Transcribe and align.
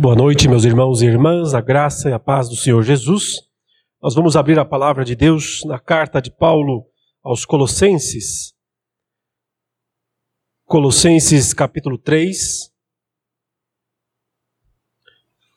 Boa 0.00 0.14
noite, 0.14 0.46
meus 0.46 0.62
irmãos 0.62 1.02
e 1.02 1.06
irmãs, 1.06 1.54
a 1.54 1.60
graça 1.60 2.08
e 2.08 2.12
a 2.12 2.20
paz 2.20 2.48
do 2.48 2.54
Senhor 2.54 2.84
Jesus. 2.84 3.48
Nós 4.00 4.14
vamos 4.14 4.36
abrir 4.36 4.56
a 4.56 4.64
palavra 4.64 5.04
de 5.04 5.16
Deus 5.16 5.64
na 5.64 5.76
carta 5.80 6.22
de 6.22 6.30
Paulo 6.30 6.86
aos 7.20 7.44
Colossenses. 7.44 8.54
Colossenses 10.66 11.52
capítulo 11.52 11.98
3. 11.98 12.72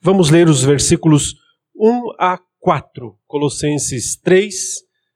Vamos 0.01 0.31
ler 0.31 0.49
os 0.49 0.63
versículos 0.63 1.35
1 1.75 2.15
a 2.17 2.39
4. 2.59 3.19
Colossenses 3.27 4.15
3, 4.15 4.55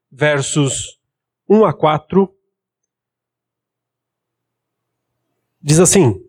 versos 0.08 1.00
1 1.48 1.64
a 1.64 1.74
4. 1.74 2.32
Diz 5.60 5.80
assim: 5.80 6.25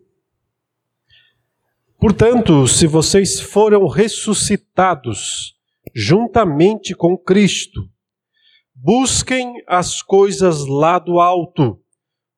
Portanto, 2.08 2.66
se 2.70 2.88
vocês 2.88 3.38
foram 3.38 3.86
ressuscitados 3.86 5.54
juntamente 5.93 6.96
com 6.96 7.18
Cristo, 7.18 7.82
busquem 8.74 9.61
as 9.68 10.02
coisas 10.02 10.66
lá 10.66 11.00
do 11.00 11.20
alto, 11.20 11.82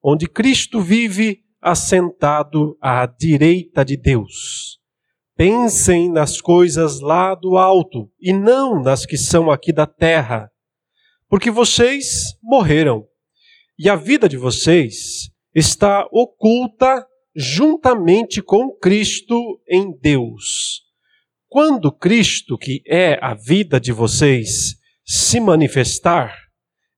onde 0.03 0.27
Cristo 0.27 0.81
vive 0.81 1.41
assentado 1.61 2.75
à 2.81 3.05
direita 3.05 3.85
de 3.85 3.95
Deus. 3.95 4.79
Pensem 5.37 6.11
nas 6.11 6.41
coisas 6.41 6.99
lá 6.99 7.35
do 7.35 7.55
alto 7.55 8.09
e 8.19 8.33
não 8.33 8.81
nas 8.81 9.05
que 9.05 9.19
são 9.19 9.51
aqui 9.51 9.71
da 9.71 9.85
terra, 9.85 10.49
porque 11.29 11.51
vocês 11.51 12.35
morreram 12.41 13.05
e 13.77 13.87
a 13.87 13.95
vida 13.95 14.27
de 14.27 14.35
vocês 14.35 15.29
está 15.53 16.07
oculta 16.11 17.05
juntamente 17.41 18.41
com 18.41 18.69
Cristo 18.69 19.61
em 19.65 19.97
Deus. 19.97 20.81
Quando 21.47 21.89
Cristo, 21.89 22.57
que 22.57 22.83
é 22.85 23.17
a 23.21 23.33
vida 23.33 23.79
de 23.79 23.93
vocês, 23.93 24.75
se 25.05 25.39
manifestar, 25.39 26.35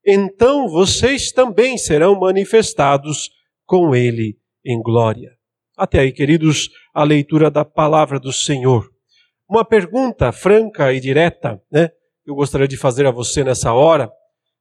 então 0.03 0.67
vocês 0.67 1.31
também 1.31 1.78
serão 1.78 2.20
manifestados 2.20 3.30
com 3.67 3.95
Ele 3.95 4.36
em 4.66 4.81
glória. 4.81 5.30
Até 5.78 6.00
aí, 6.00 6.11
queridos, 6.11 6.72
a 6.92 7.03
leitura 7.03 7.52
da 7.52 7.64
palavra 7.64 8.20
do 8.20 8.33
Senhor. 8.33 8.89
Uma 9.48 9.64
pergunta 9.64 10.31
franca 10.31 10.92
e 10.92 11.00
direta, 11.00 11.61
né? 11.72 11.92
Eu 12.26 12.33
gostaria 12.33 12.67
de 12.67 12.78
fazer 12.78 13.05
a 13.05 13.11
você 13.11 13.44
nessa 13.44 13.73
hora, 13.73 14.11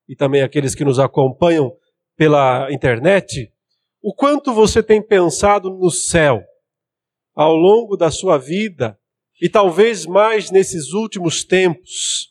e 0.07 0.15
também 0.15 0.43
aqueles 0.43 0.75
que 0.75 0.85
nos 0.85 0.99
acompanham 0.99 1.73
pela 2.17 2.71
internet. 2.71 3.51
O 4.03 4.15
quanto 4.15 4.55
você 4.55 4.83
tem 4.83 5.03
pensado 5.03 5.69
no 5.69 5.91
céu 5.91 6.43
ao 7.35 7.55
longo 7.55 7.97
da 7.97 8.11
sua 8.11 8.39
vida 8.39 8.99
e 9.43 9.49
talvez 9.49 10.07
mais 10.07 10.51
nesses 10.51 10.93
últimos 10.93 11.45
tempos? 11.45 12.31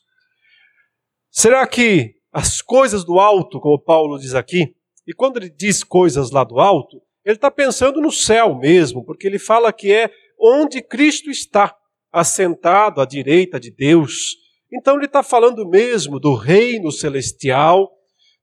Será 1.29 1.67
que 1.67 2.15
as 2.31 2.59
coisas 2.61 3.03
do 3.03 3.19
alto, 3.19 3.59
como 3.59 3.79
Paulo 3.79 4.17
diz 4.17 4.33
aqui, 4.33 4.75
e 5.05 5.13
quando 5.13 5.37
ele 5.37 5.49
diz 5.49 5.83
coisas 5.83 6.31
lá 6.31 6.43
do 6.43 6.59
alto, 6.59 7.01
ele 7.23 7.35
está 7.35 7.51
pensando 7.51 8.01
no 8.01 8.11
céu 8.11 8.55
mesmo, 8.55 9.05
porque 9.05 9.27
ele 9.27 9.37
fala 9.37 9.71
que 9.71 9.91
é 9.91 10.11
onde 10.39 10.81
Cristo 10.81 11.29
está, 11.29 11.75
assentado 12.11 12.99
à 12.99 13.05
direita 13.05 13.59
de 13.59 13.69
Deus. 13.69 14.35
Então 14.73 14.95
ele 14.95 15.05
está 15.05 15.21
falando 15.21 15.67
mesmo 15.67 16.19
do 16.19 16.33
reino 16.33 16.91
celestial, 16.91 17.91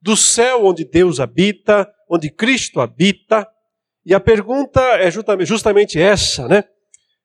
do 0.01 0.17
céu 0.17 0.65
onde 0.65 0.85
Deus 0.85 1.19
habita, 1.19 1.93
onde 2.09 2.31
Cristo 2.31 2.81
habita. 2.81 3.47
E 4.05 4.15
a 4.15 4.21
pergunta 4.21 4.81
é 4.99 5.11
justamente 5.11 6.01
essa, 6.01 6.47
né? 6.47 6.65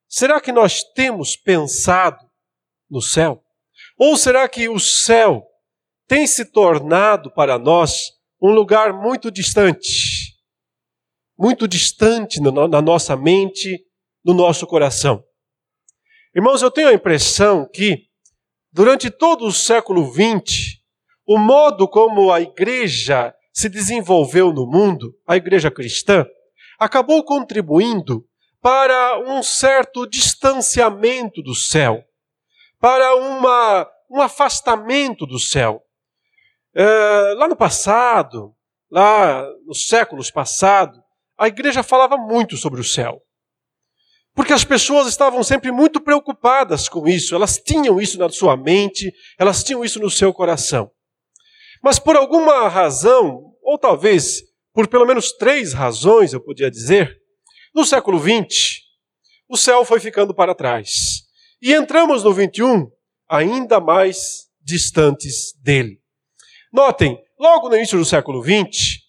Será 0.07 0.41
que 0.41 0.51
nós 0.51 0.83
temos 0.83 1.35
pensado 1.35 2.19
no 2.89 3.01
céu? 3.01 3.43
Ou 3.97 4.17
será 4.17 4.49
que 4.49 4.67
o 4.67 4.79
céu 4.79 5.45
tem 6.07 6.27
se 6.27 6.45
tornado 6.45 7.31
para 7.31 7.57
nós 7.57 8.11
um 8.41 8.51
lugar 8.51 8.91
muito 8.93 9.31
distante? 9.31 10.35
Muito 11.37 11.67
distante 11.67 12.41
na 12.41 12.81
nossa 12.81 13.15
mente, 13.15 13.85
no 14.23 14.33
nosso 14.33 14.67
coração. 14.67 15.23
Irmãos, 16.35 16.61
eu 16.61 16.71
tenho 16.71 16.89
a 16.89 16.93
impressão 16.93 17.69
que, 17.71 18.07
durante 18.71 19.09
todo 19.09 19.45
o 19.45 19.51
século 19.51 20.11
XX, 20.11 20.79
o 21.25 21.37
modo 21.37 21.87
como 21.87 22.31
a 22.31 22.41
igreja 22.41 23.33
se 23.53 23.69
desenvolveu 23.69 24.53
no 24.53 24.65
mundo, 24.65 25.13
a 25.27 25.35
igreja 25.35 25.69
cristã, 25.69 26.25
acabou 26.79 27.23
contribuindo 27.23 28.25
para 28.61 29.19
um 29.19 29.41
certo 29.41 30.07
distanciamento 30.07 31.41
do 31.41 31.55
céu, 31.55 32.03
para 32.79 33.15
uma, 33.15 33.87
um 34.09 34.21
afastamento 34.21 35.25
do 35.25 35.39
céu. 35.39 35.81
É, 36.73 37.33
lá 37.37 37.47
no 37.47 37.55
passado, 37.55 38.55
lá 38.89 39.45
nos 39.65 39.87
séculos 39.87 40.31
passados, 40.31 40.99
a 41.37 41.47
igreja 41.47 41.83
falava 41.83 42.17
muito 42.17 42.55
sobre 42.55 42.79
o 42.79 42.83
céu. 42.83 43.21
Porque 44.33 44.53
as 44.53 44.63
pessoas 44.63 45.07
estavam 45.07 45.43
sempre 45.43 45.71
muito 45.71 45.99
preocupadas 45.99 46.87
com 46.87 47.07
isso, 47.07 47.35
elas 47.35 47.57
tinham 47.57 47.99
isso 47.99 48.17
na 48.17 48.29
sua 48.29 48.55
mente, 48.55 49.11
elas 49.37 49.63
tinham 49.63 49.83
isso 49.83 49.99
no 49.99 50.09
seu 50.09 50.33
coração. 50.33 50.89
Mas 51.83 51.97
por 51.97 52.15
alguma 52.15 52.67
razão, 52.67 53.53
ou 53.63 53.77
talvez 53.77 54.43
por 54.73 54.87
pelo 54.87 55.05
menos 55.05 55.31
três 55.33 55.73
razões, 55.73 56.33
eu 56.33 56.41
podia 56.41 56.71
dizer, 56.71 57.19
no 57.73 57.85
século 57.85 58.19
XX, 58.19 58.81
o 59.49 59.57
céu 59.57 59.83
foi 59.83 59.99
ficando 59.99 60.33
para 60.33 60.55
trás. 60.55 61.23
E 61.61 61.73
entramos 61.73 62.23
no 62.23 62.33
21 62.33 62.89
ainda 63.29 63.79
mais 63.79 64.47
distantes 64.61 65.53
dele. 65.61 65.99
Notem, 66.71 67.17
logo 67.39 67.69
no 67.69 67.75
início 67.75 67.97
do 67.97 68.05
século 68.05 68.43
XX, 68.43 68.99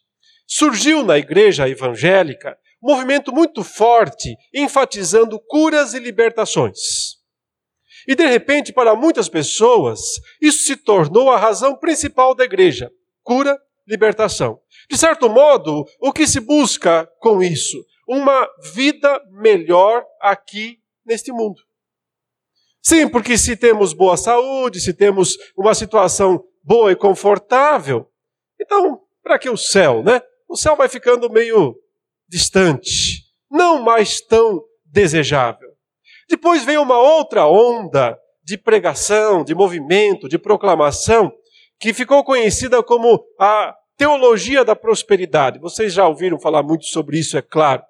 surgiu 0.46 1.04
na 1.04 1.18
igreja 1.18 1.68
evangélica 1.68 2.56
um 2.82 2.90
movimento 2.92 3.32
muito 3.32 3.62
forte 3.62 4.34
enfatizando 4.52 5.38
curas 5.38 5.94
e 5.94 6.00
libertações. 6.00 7.01
E 8.06 8.14
de 8.14 8.26
repente, 8.26 8.72
para 8.72 8.94
muitas 8.94 9.28
pessoas, 9.28 10.00
isso 10.40 10.64
se 10.64 10.76
tornou 10.76 11.30
a 11.30 11.38
razão 11.38 11.76
principal 11.76 12.34
da 12.34 12.44
igreja: 12.44 12.90
cura, 13.22 13.58
libertação. 13.86 14.60
De 14.90 14.96
certo 14.96 15.28
modo, 15.28 15.84
o 16.00 16.12
que 16.12 16.26
se 16.26 16.40
busca 16.40 17.08
com 17.20 17.42
isso? 17.42 17.84
Uma 18.08 18.48
vida 18.74 19.20
melhor 19.30 20.04
aqui 20.20 20.78
neste 21.04 21.32
mundo. 21.32 21.60
Sim, 22.82 23.08
porque 23.08 23.38
se 23.38 23.56
temos 23.56 23.92
boa 23.92 24.16
saúde, 24.16 24.80
se 24.80 24.92
temos 24.92 25.36
uma 25.56 25.74
situação 25.74 26.44
boa 26.64 26.90
e 26.90 26.96
confortável, 26.96 28.08
então, 28.60 29.00
para 29.22 29.38
que 29.38 29.48
o 29.48 29.56
céu, 29.56 30.02
né? 30.02 30.20
O 30.48 30.56
céu 30.56 30.76
vai 30.76 30.88
ficando 30.88 31.30
meio 31.30 31.76
distante, 32.28 33.24
não 33.50 33.82
mais 33.82 34.20
tão 34.20 34.62
desejável. 34.84 35.71
Depois 36.28 36.64
veio 36.64 36.82
uma 36.82 36.98
outra 36.98 37.46
onda 37.46 38.18
de 38.44 38.58
pregação, 38.58 39.44
de 39.44 39.54
movimento, 39.54 40.28
de 40.28 40.38
proclamação, 40.38 41.32
que 41.78 41.92
ficou 41.92 42.24
conhecida 42.24 42.82
como 42.82 43.22
a 43.38 43.74
teologia 43.96 44.64
da 44.64 44.74
prosperidade. 44.74 45.58
Vocês 45.58 45.92
já 45.92 46.06
ouviram 46.06 46.38
falar 46.38 46.62
muito 46.62 46.86
sobre 46.86 47.18
isso, 47.18 47.36
é 47.36 47.42
claro. 47.42 47.82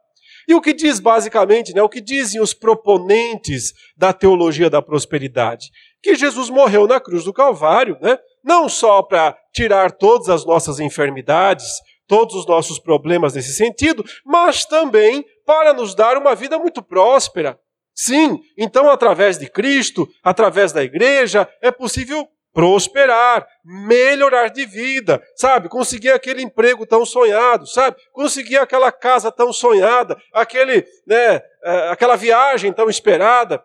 E 0.48 0.54
o 0.54 0.60
que 0.60 0.72
diz 0.72 0.98
basicamente, 0.98 1.72
né, 1.75 1.82
o 1.82 1.88
que 1.88 2.00
dizem 2.00 2.41
os 2.41 2.53
proponentes 2.53 3.72
da 3.97 4.12
teologia 4.12 4.69
da 4.69 4.82
prosperidade? 4.82 5.70
Que 6.03 6.14
Jesus 6.14 6.50
morreu 6.50 6.87
na 6.87 7.00
cruz 7.00 7.25
do 7.25 7.32
Calvário, 7.32 7.97
né, 8.00 8.19
não 8.44 8.69
só 8.69 9.03
para 9.03 9.37
tirar 9.54 9.93
todas 9.93 10.28
as 10.28 10.44
nossas 10.44 10.81
enfermidades, 10.81 11.69
todos 12.09 12.34
os 12.34 12.47
nossos 12.47 12.78
problemas 12.78 13.34
nesse 13.34 13.54
sentido, 13.54 14.04
mas 14.25 14.64
também 14.64 15.25
para 15.47 15.72
nos 15.72 15.94
dar 15.94 16.19
uma 16.19 16.34
vida 16.34 16.59
muito 16.59 16.82
próspera, 16.82 17.59
Sim, 17.95 18.41
então 18.57 18.91
através 18.91 19.39
de 19.39 19.49
Cristo, 19.49 20.09
através 20.23 20.73
da 20.73 20.83
igreja, 20.83 21.49
é 21.61 21.71
possível 21.71 22.27
prosperar, 22.53 23.47
melhorar 23.65 24.49
de 24.49 24.67
vida, 24.67 25.23
sabe? 25.37 25.69
Conseguir 25.69 26.11
aquele 26.11 26.43
emprego 26.43 26.87
tão 26.87 27.05
sonhado, 27.05 27.67
sabe? 27.67 27.97
Conseguir 28.12 28.59
aquela 28.59 28.93
casa 28.93 29.33
tão 29.33 29.53
sonhada, 29.53 30.17
aquele, 30.33 30.87
né, 31.06 31.43
é, 31.65 31.89
aquela 31.91 32.15
viagem 32.15 32.73
tão 32.73 32.91
esperada, 32.91 33.62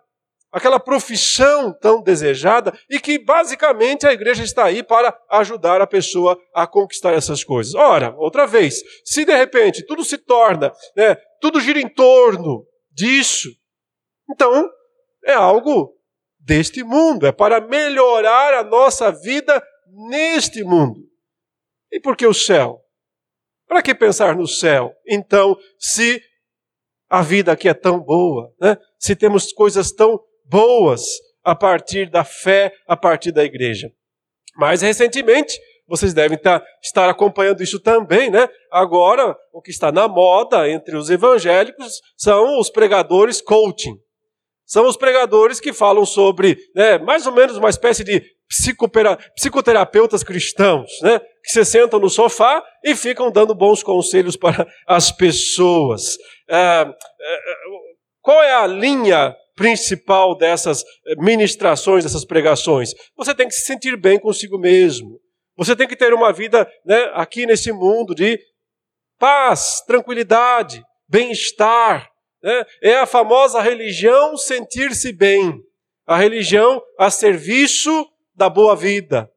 aquela 0.51 0.79
profissão 0.79 1.73
tão 1.73 2.01
desejada 2.01 2.73
e 2.89 2.99
que 2.99 3.19
basicamente 3.19 4.07
a 4.07 4.13
igreja 4.13 4.43
está 4.43 4.65
aí 4.65 4.81
para 4.81 5.17
ajudar 5.31 5.81
a 5.81 5.87
pessoa 5.87 6.39
a 6.53 6.65
conquistar 6.65 7.13
essas 7.13 7.43
coisas. 7.43 7.75
Ora, 7.75 8.15
outra 8.17 8.47
vez, 8.47 8.81
se 9.03 9.25
de 9.25 9.35
repente 9.35 9.85
tudo 9.85 10.05
se 10.05 10.17
torna, 10.17 10.71
né, 10.95 11.15
tudo 11.41 11.59
gira 11.59 11.79
em 11.79 11.89
torno 11.89 12.65
disso, 12.91 13.49
então, 14.29 14.69
é 15.25 15.33
algo 15.33 15.93
deste 16.39 16.83
mundo, 16.83 17.25
é 17.27 17.31
para 17.31 17.59
melhorar 17.59 18.53
a 18.53 18.63
nossa 18.63 19.11
vida 19.11 19.61
neste 20.09 20.63
mundo. 20.63 21.01
E 21.91 21.99
por 21.99 22.15
que 22.15 22.25
o 22.25 22.33
céu? 22.33 22.81
Para 23.67 23.81
que 23.81 23.93
pensar 23.93 24.35
no 24.35 24.47
céu? 24.47 24.93
Então, 25.05 25.57
se 25.77 26.21
a 27.09 27.21
vida 27.21 27.51
aqui 27.51 27.67
é 27.67 27.73
tão 27.73 27.99
boa, 27.99 28.53
né? 28.59 28.77
se 28.99 29.15
temos 29.15 29.51
coisas 29.51 29.91
tão 29.91 30.19
boas 30.45 31.03
a 31.43 31.55
partir 31.55 32.09
da 32.09 32.23
fé, 32.23 32.73
a 32.85 32.95
partir 32.95 33.31
da 33.31 33.43
igreja. 33.43 33.91
Mais 34.55 34.81
recentemente, 34.81 35.57
vocês 35.87 36.13
devem 36.13 36.37
estar 36.83 37.09
acompanhando 37.09 37.63
isso 37.63 37.79
também, 37.79 38.29
né? 38.29 38.49
Agora, 38.69 39.37
o 39.53 39.61
que 39.61 39.71
está 39.71 39.91
na 39.91 40.07
moda 40.07 40.69
entre 40.69 40.97
os 40.97 41.09
evangélicos 41.09 42.01
são 42.17 42.59
os 42.59 42.69
pregadores 42.69 43.41
coaching. 43.41 43.97
São 44.67 44.85
os 44.85 44.97
pregadores 44.97 45.61
que 45.61 45.71
falam 45.71 46.05
sobre, 46.05 46.57
né, 46.75 46.97
mais 46.97 47.25
ou 47.25 47.31
menos 47.31 47.55
uma 47.55 47.69
espécie 47.69 48.03
de 48.03 48.21
psicoterapeutas 49.33 50.23
cristãos, 50.23 50.91
né, 51.01 51.19
que 51.41 51.51
se 51.51 51.63
sentam 51.63 51.99
no 51.99 52.09
sofá 52.09 52.61
e 52.83 52.93
ficam 52.93 53.31
dando 53.31 53.55
bons 53.55 53.81
conselhos 53.81 54.35
para 54.37 54.67
as 54.85 55.09
pessoas. 55.09 56.17
É, 56.49 56.57
é, 56.57 56.83
é 56.83 57.55
qual 58.21 58.43
é 58.43 58.55
a 58.55 58.67
linha 58.67 59.33
principal 59.55 60.37
dessas 60.37 60.83
ministrações, 61.17 62.03
dessas 62.03 62.25
pregações? 62.25 62.93
Você 63.15 63.33
tem 63.33 63.47
que 63.47 63.53
se 63.53 63.65
sentir 63.65 63.95
bem 63.95 64.19
consigo 64.19 64.59
mesmo. 64.59 65.17
Você 65.55 65.77
tem 65.77 65.87
que 65.87 65.95
ter 65.95 66.13
uma 66.13 66.33
vida 66.33 66.69
né, 66.85 67.09
aqui 67.13 67.45
nesse 67.45 67.71
mundo 67.71 68.13
de 68.13 68.37
paz, 69.17 69.81
tranquilidade, 69.87 70.83
bem-estar. 71.07 72.09
Né? 72.41 72.65
É 72.81 72.99
a 72.99 73.05
famosa 73.05 73.61
religião 73.61 74.37
sentir-se 74.37 75.11
bem. 75.11 75.61
A 76.05 76.17
religião 76.17 76.81
a 76.97 77.09
serviço 77.09 78.07
da 78.35 78.49
boa 78.49 78.75
vida. 78.75 79.31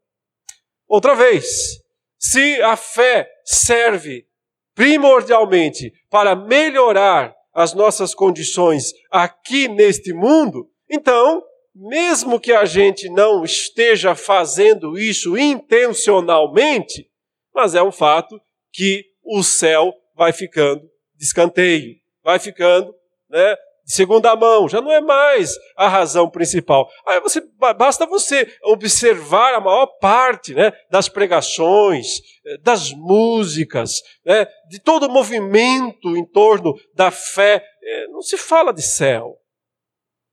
Outra 0.86 1.14
vez, 1.14 1.80
se 2.18 2.60
a 2.62 2.76
fé 2.76 3.30
serve 3.44 4.26
primordialmente 4.74 5.92
para 6.08 6.34
melhorar 6.34 7.34
as 7.52 7.74
nossas 7.74 8.14
condições 8.14 8.92
aqui 9.10 9.68
neste 9.68 10.12
mundo, 10.12 10.70
então 10.88 11.42
mesmo 11.74 12.40
que 12.40 12.52
a 12.52 12.64
gente 12.64 13.08
não 13.08 13.44
esteja 13.44 14.14
fazendo 14.14 14.98
isso 14.98 15.38
intencionalmente, 15.38 17.08
mas 17.54 17.74
é 17.74 17.82
um 17.82 17.92
fato 17.92 18.40
que 18.72 19.04
o 19.22 19.42
céu 19.42 19.94
vai 20.14 20.32
ficando 20.32 20.82
de 21.14 21.24
escanteio, 21.24 21.99
vai 22.22 22.38
ficando 22.38 22.94
né, 23.28 23.56
de 23.84 23.94
segunda 23.94 24.34
mão, 24.36 24.68
já 24.68 24.80
não 24.80 24.92
é 24.92 25.00
mais 25.00 25.56
a 25.76 25.88
razão 25.88 26.28
principal. 26.30 26.88
Aí 27.06 27.20
você, 27.20 27.42
basta 27.76 28.06
você 28.06 28.52
observar 28.64 29.54
a 29.54 29.60
maior 29.60 29.86
parte 29.98 30.54
né, 30.54 30.72
das 30.90 31.08
pregações, 31.08 32.20
eh, 32.46 32.58
das 32.58 32.92
músicas, 32.92 34.00
né, 34.24 34.46
de 34.68 34.80
todo 34.80 35.06
o 35.06 35.10
movimento 35.10 36.16
em 36.16 36.24
torno 36.24 36.74
da 36.94 37.10
fé. 37.10 37.64
Eh, 37.82 38.06
não 38.08 38.22
se 38.22 38.36
fala 38.36 38.72
de 38.72 38.82
céu, 38.82 39.36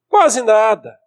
quase 0.09 0.41
nada. 0.41 0.97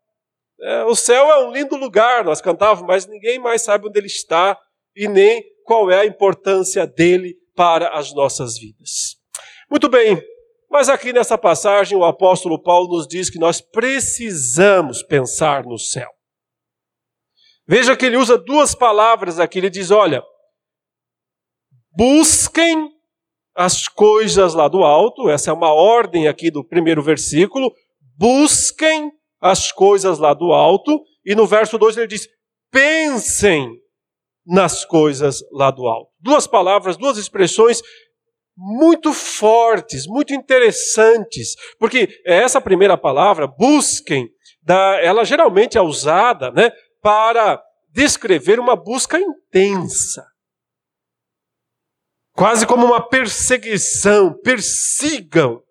É, 0.63 0.85
o 0.85 0.95
céu 0.95 1.31
é 1.31 1.47
um 1.47 1.53
lindo 1.53 1.75
lugar, 1.75 2.23
nós 2.23 2.41
cantávamos, 2.41 2.87
mas 2.87 3.07
ninguém 3.07 3.39
mais 3.39 3.63
sabe 3.63 3.87
onde 3.89 3.99
ele 3.99 4.07
está 4.07 4.59
e 4.95 5.09
nem 5.09 5.43
qual 5.65 5.91
é 5.91 6.01
a 6.01 6.07
importância 6.07 6.87
dele 6.87 7.35
para 7.57 7.89
as 7.97 8.13
nossas 8.13 8.59
vidas. 8.59 9.17
Muito 9.71 9.89
bem, 9.89 10.23
mas 10.71 10.89
aqui 10.89 11.13
nessa 11.13 11.37
passagem 11.37 11.99
o 11.99 12.05
apóstolo 12.05 12.63
Paulo 12.63 12.97
nos 12.97 13.09
diz 13.09 13.29
que 13.29 13.39
nós 13.39 13.61
precisamos 13.61 15.03
pensar 15.03 15.65
no 15.65 15.77
céu. 15.77 16.09
Veja 17.67 17.97
que 17.97 18.07
ele 18.07 18.17
usa 18.17 18.39
duas 18.39 18.75
palavras 18.75 19.41
aqui, 19.41 19.59
ele 19.59 19.71
diz: 19.71 19.91
olha, 19.91 20.23
busquem 21.97 22.89
as 23.55 23.89
coisas 23.89 24.55
lá 24.55 24.69
do 24.69 24.85
alto, 24.85 25.29
essa 25.29 25.51
é 25.51 25.53
uma 25.53 25.73
ordem 25.73 26.29
aqui 26.29 26.51
do 26.51 26.65
primeiro 26.65 27.03
versículo, 27.03 27.73
busquem 28.17 29.11
as 29.41 29.73
coisas 29.73 30.19
lá 30.19 30.35
do 30.35 30.53
alto, 30.53 31.03
e 31.25 31.35
no 31.35 31.47
verso 31.47 31.77
2 31.79 31.97
ele 31.97 32.07
diz: 32.07 32.29
pensem 32.71 33.77
nas 34.47 34.85
coisas 34.85 35.41
lá 35.53 35.71
do 35.71 35.87
alto. 35.87 36.11
Duas 36.21 36.47
palavras, 36.47 36.97
duas 36.97 37.19
expressões 37.19 37.83
muito 38.63 39.13
fortes, 39.13 40.07
muito 40.07 40.35
interessantes, 40.35 41.55
porque 41.79 42.21
essa 42.27 42.61
primeira 42.61 42.99
palavra, 42.99 43.47
busquem, 43.47 44.29
ela 45.03 45.25
geralmente 45.25 45.79
é 45.79 45.81
usada 45.81 46.51
né, 46.51 46.71
para 47.01 47.63
descrever 47.89 48.61
uma 48.61 48.77
busca 48.77 49.19
intensa. 49.19 50.27
Quase 52.35 52.67
como 52.67 52.85
uma 52.85 53.01
perseguição, 53.01 54.39
persigam 54.43 55.63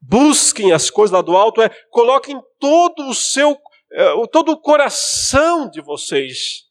busquem 0.00 0.72
as 0.72 0.90
coisas 0.90 1.12
lá 1.12 1.22
do 1.22 1.36
alto, 1.36 1.60
é 1.60 1.68
coloquem 1.90 2.40
todo 2.58 3.08
o 3.08 3.14
seu, 3.14 3.56
é, 3.92 4.26
todo 4.32 4.52
o 4.52 4.60
coração 4.60 5.68
de 5.68 5.80
vocês 5.80 6.64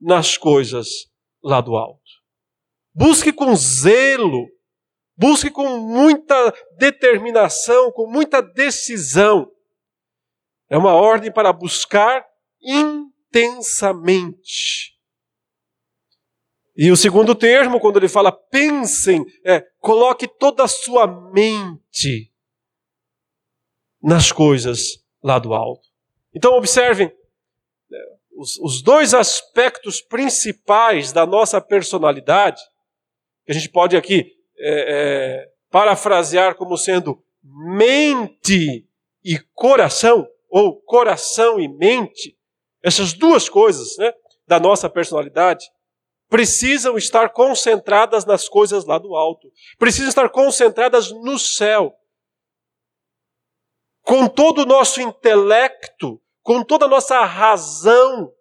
nas 0.00 0.36
coisas 0.36 0.88
lá 1.42 1.60
do 1.60 1.76
alto. 1.76 2.05
Busque 2.98 3.30
com 3.30 3.54
zelo, 3.54 4.48
busque 5.14 5.50
com 5.50 5.80
muita 5.80 6.50
determinação, 6.78 7.92
com 7.92 8.10
muita 8.10 8.40
decisão. 8.40 9.52
É 10.70 10.78
uma 10.78 10.94
ordem 10.94 11.30
para 11.30 11.52
buscar 11.52 12.24
intensamente. 12.58 14.96
E 16.74 16.90
o 16.90 16.96
segundo 16.96 17.34
termo, 17.34 17.78
quando 17.78 17.98
ele 17.98 18.08
fala 18.08 18.32
pensem, 18.32 19.26
é 19.44 19.60
coloque 19.78 20.26
toda 20.26 20.64
a 20.64 20.68
sua 20.68 21.06
mente 21.06 22.32
nas 24.02 24.32
coisas 24.32 25.04
lá 25.22 25.38
do 25.38 25.52
alto. 25.52 25.86
Então, 26.34 26.54
observem 26.54 27.12
né, 27.90 27.98
os, 28.38 28.58
os 28.58 28.80
dois 28.80 29.12
aspectos 29.12 30.00
principais 30.00 31.12
da 31.12 31.26
nossa 31.26 31.60
personalidade, 31.60 32.62
que 33.46 33.52
a 33.52 33.54
gente 33.54 33.70
pode 33.70 33.96
aqui 33.96 34.32
é, 34.58 34.68
é, 34.68 35.52
parafrasear 35.70 36.56
como 36.56 36.76
sendo 36.76 37.22
mente 37.42 38.86
e 39.24 39.38
coração, 39.54 40.26
ou 40.50 40.80
coração 40.82 41.60
e 41.60 41.68
mente, 41.68 42.36
essas 42.82 43.12
duas 43.12 43.48
coisas 43.48 43.96
né, 43.98 44.12
da 44.46 44.58
nossa 44.58 44.90
personalidade, 44.90 45.64
precisam 46.28 46.96
estar 46.96 47.30
concentradas 47.30 48.24
nas 48.24 48.48
coisas 48.48 48.84
lá 48.84 48.98
do 48.98 49.14
alto, 49.14 49.50
precisam 49.78 50.08
estar 50.08 50.28
concentradas 50.28 51.10
no 51.10 51.38
céu. 51.38 51.94
Com 54.02 54.28
todo 54.28 54.62
o 54.62 54.66
nosso 54.66 55.00
intelecto, 55.00 56.20
com 56.42 56.62
toda 56.64 56.86
a 56.86 56.88
nossa 56.88 57.24
razão 57.24 58.32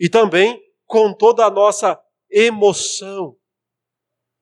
e 0.00 0.08
também 0.08 0.60
com 0.86 1.12
toda 1.12 1.44
a 1.44 1.50
nossa 1.50 2.00
emoção, 2.28 3.36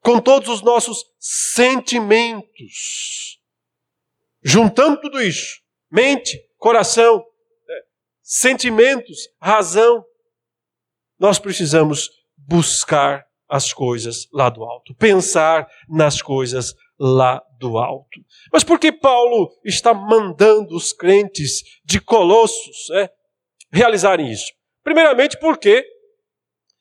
com 0.00 0.20
todos 0.20 0.48
os 0.48 0.62
nossos 0.62 1.04
sentimentos. 1.18 3.38
Juntando 4.42 5.00
tudo 5.00 5.20
isso, 5.20 5.60
mente, 5.90 6.40
coração, 6.56 7.24
é, 7.68 7.82
sentimentos, 8.22 9.28
razão, 9.40 10.04
nós 11.18 11.38
precisamos 11.38 12.10
buscar 12.36 13.26
as 13.48 13.72
coisas 13.72 14.28
lá 14.32 14.48
do 14.48 14.62
alto, 14.62 14.94
pensar 14.94 15.66
nas 15.88 16.22
coisas 16.22 16.74
lá 16.98 17.42
do 17.58 17.78
alto. 17.78 18.20
Mas 18.52 18.62
por 18.62 18.78
que 18.78 18.92
Paulo 18.92 19.50
está 19.64 19.94
mandando 19.94 20.76
os 20.76 20.92
crentes 20.92 21.62
de 21.84 22.00
Colossos 22.00 22.88
né, 22.90 23.08
realizarem 23.72 24.30
isso? 24.30 24.52
Primeiramente 24.84 25.38
porque 25.38 25.84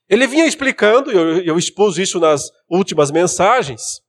ele 0.09 0.27
vinha 0.27 0.45
explicando, 0.45 1.11
eu, 1.11 1.41
eu 1.43 1.57
expus 1.57 1.97
isso 1.97 2.19
nas 2.19 2.51
últimas 2.69 3.09
mensagens, 3.11 4.01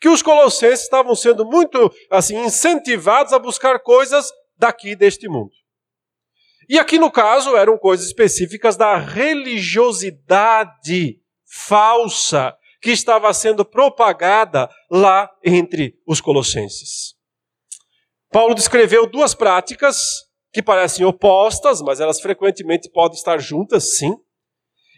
que 0.00 0.08
os 0.08 0.22
colossenses 0.22 0.84
estavam 0.84 1.14
sendo 1.14 1.44
muito 1.44 1.92
assim 2.10 2.44
incentivados 2.44 3.32
a 3.32 3.38
buscar 3.38 3.78
coisas 3.80 4.32
daqui 4.56 4.96
deste 4.96 5.28
mundo. 5.28 5.52
E 6.68 6.78
aqui 6.78 6.98
no 6.98 7.10
caso 7.10 7.56
eram 7.56 7.76
coisas 7.76 8.06
específicas 8.06 8.76
da 8.76 8.96
religiosidade 8.96 11.20
falsa 11.44 12.56
que 12.80 12.90
estava 12.90 13.34
sendo 13.34 13.64
propagada 13.64 14.70
lá 14.90 15.28
entre 15.44 15.98
os 16.06 16.20
colossenses. 16.20 17.14
Paulo 18.30 18.54
descreveu 18.54 19.10
duas 19.10 19.34
práticas 19.34 20.28
que 20.52 20.62
parecem 20.62 21.04
opostas, 21.04 21.82
mas 21.82 21.98
elas 22.00 22.20
frequentemente 22.20 22.88
podem 22.90 23.18
estar 23.18 23.38
juntas, 23.38 23.98
sim, 23.98 24.14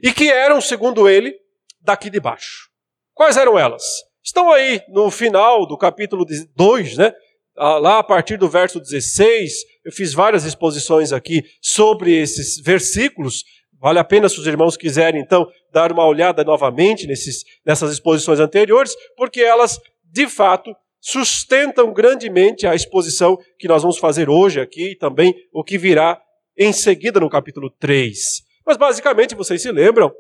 e 0.02 0.12
que 0.12 0.30
eram, 0.30 0.60
segundo 0.60 1.08
ele, 1.08 1.34
daqui 1.80 2.10
de 2.10 2.20
baixo. 2.20 2.68
Quais 3.14 3.36
eram 3.36 3.58
elas? 3.58 3.82
Estão 4.22 4.50
aí 4.50 4.80
no 4.88 5.10
final 5.10 5.66
do 5.66 5.76
capítulo 5.78 6.24
2, 6.56 6.96
né? 6.96 7.12
Ah, 7.56 7.78
lá 7.78 7.98
a 7.98 8.02
partir 8.02 8.36
do 8.36 8.48
verso 8.48 8.80
16, 8.80 9.52
eu 9.84 9.92
fiz 9.92 10.14
várias 10.14 10.44
exposições 10.44 11.12
aqui 11.12 11.42
sobre 11.60 12.16
esses 12.16 12.58
versículos, 12.58 13.44
Vale 13.82 13.98
a 13.98 14.04
pena 14.04 14.28
se 14.28 14.38
os 14.38 14.46
irmãos 14.46 14.76
quiserem, 14.76 15.20
então, 15.20 15.44
dar 15.72 15.90
uma 15.90 16.06
olhada 16.06 16.44
novamente 16.44 17.04
nesses, 17.04 17.42
nessas 17.66 17.92
exposições 17.92 18.38
anteriores, 18.38 18.94
porque 19.16 19.40
elas, 19.40 19.76
de 20.04 20.28
fato, 20.28 20.72
sustentam 21.00 21.92
grandemente 21.92 22.64
a 22.64 22.76
exposição 22.76 23.36
que 23.58 23.66
nós 23.66 23.82
vamos 23.82 23.98
fazer 23.98 24.30
hoje 24.30 24.60
aqui 24.60 24.92
e 24.92 24.96
também 24.96 25.34
o 25.52 25.64
que 25.64 25.76
virá 25.76 26.22
em 26.56 26.72
seguida 26.72 27.18
no 27.18 27.28
capítulo 27.28 27.68
3. 27.70 28.44
Mas 28.66 28.76
basicamente, 28.76 29.34
vocês 29.34 29.60
se 29.60 29.70
lembram, 29.70 30.12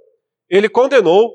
ele 0.48 0.68
condenou 0.68 1.34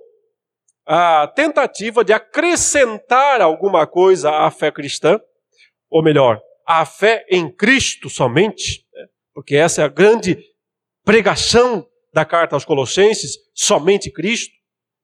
a 0.86 1.28
tentativa 1.28 2.04
de 2.04 2.14
acrescentar 2.14 3.42
alguma 3.42 3.86
coisa 3.86 4.32
à 4.32 4.50
fé 4.50 4.72
cristã, 4.72 5.20
ou 5.90 6.04
melhor, 6.04 6.42
à 6.66 6.86
fé 6.86 7.26
em 7.30 7.50
Cristo 7.52 8.10
somente, 8.10 8.86
né? 8.94 9.06
porque 9.34 9.56
essa 9.56 9.82
é 9.82 9.86
a 9.86 9.90
grande 9.90 10.38
pregação 11.04 11.88
da 12.14 12.26
carta 12.26 12.56
aos 12.56 12.66
Colossenses, 12.66 13.38
somente 13.54 14.12
Cristo. 14.12 14.54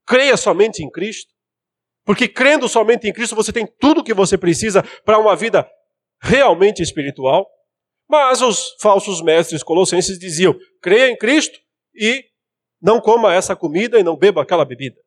Creia 0.05 0.35
somente 0.35 0.83
em 0.83 0.89
Cristo. 0.89 1.31
Porque 2.05 2.27
crendo 2.27 2.67
somente 2.67 3.07
em 3.07 3.13
Cristo, 3.13 3.35
você 3.35 3.53
tem 3.53 3.65
tudo 3.79 4.01
o 4.01 4.03
que 4.03 4.13
você 4.13 4.37
precisa 4.37 4.83
para 5.05 5.17
uma 5.17 5.35
vida 5.35 5.69
realmente 6.21 6.81
espiritual. 6.81 7.47
Mas 8.09 8.41
os 8.41 8.75
falsos 8.81 9.21
mestres 9.21 9.63
colossenses 9.63 10.19
diziam: 10.19 10.57
creia 10.81 11.09
em 11.09 11.17
Cristo 11.17 11.57
e 11.95 12.25
não 12.81 12.99
coma 12.99 13.33
essa 13.33 13.55
comida 13.55 13.99
e 13.99 14.03
não 14.03 14.15
beba 14.15 14.41
aquela 14.41 14.65
bebida. 14.65 14.97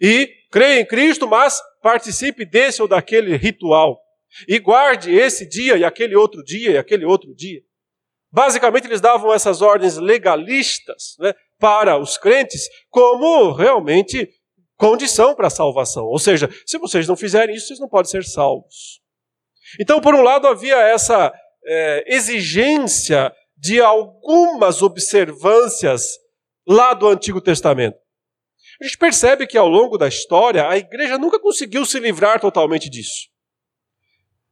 E 0.00 0.28
creia 0.50 0.80
em 0.80 0.86
Cristo, 0.86 1.28
mas 1.28 1.60
participe 1.80 2.44
desse 2.44 2.82
ou 2.82 2.88
daquele 2.88 3.36
ritual. 3.36 4.00
E 4.48 4.58
guarde 4.58 5.14
esse 5.14 5.48
dia 5.48 5.76
e 5.76 5.84
aquele 5.84 6.16
outro 6.16 6.42
dia 6.42 6.72
e 6.72 6.78
aquele 6.78 7.04
outro 7.04 7.34
dia. 7.34 7.60
Basicamente, 8.30 8.86
eles 8.86 9.00
davam 9.00 9.32
essas 9.32 9.60
ordens 9.60 9.98
legalistas 9.98 11.16
né, 11.18 11.34
para 11.58 11.98
os 11.98 12.16
crentes 12.16 12.66
como 12.88 13.52
realmente 13.52 14.28
condição 14.76 15.34
para 15.34 15.48
a 15.48 15.50
salvação. 15.50 16.04
Ou 16.06 16.18
seja, 16.18 16.48
se 16.66 16.78
vocês 16.78 17.06
não 17.06 17.14
fizerem 17.14 17.54
isso, 17.54 17.68
vocês 17.68 17.78
não 17.78 17.88
podem 17.88 18.10
ser 18.10 18.24
salvos. 18.24 19.00
Então, 19.78 20.00
por 20.00 20.14
um 20.14 20.22
lado, 20.22 20.48
havia 20.48 20.76
essa 20.76 21.32
é, 21.64 22.04
exigência 22.14 23.32
de 23.62 23.80
algumas 23.80 24.82
observâncias 24.82 26.18
lá 26.66 26.94
do 26.94 27.06
Antigo 27.06 27.40
Testamento. 27.40 27.96
A 28.80 28.84
gente 28.84 28.98
percebe 28.98 29.46
que 29.46 29.56
ao 29.56 29.68
longo 29.68 29.96
da 29.96 30.08
história 30.08 30.68
a 30.68 30.76
igreja 30.76 31.16
nunca 31.16 31.38
conseguiu 31.38 31.86
se 31.86 32.00
livrar 32.00 32.40
totalmente 32.40 32.90
disso. 32.90 33.28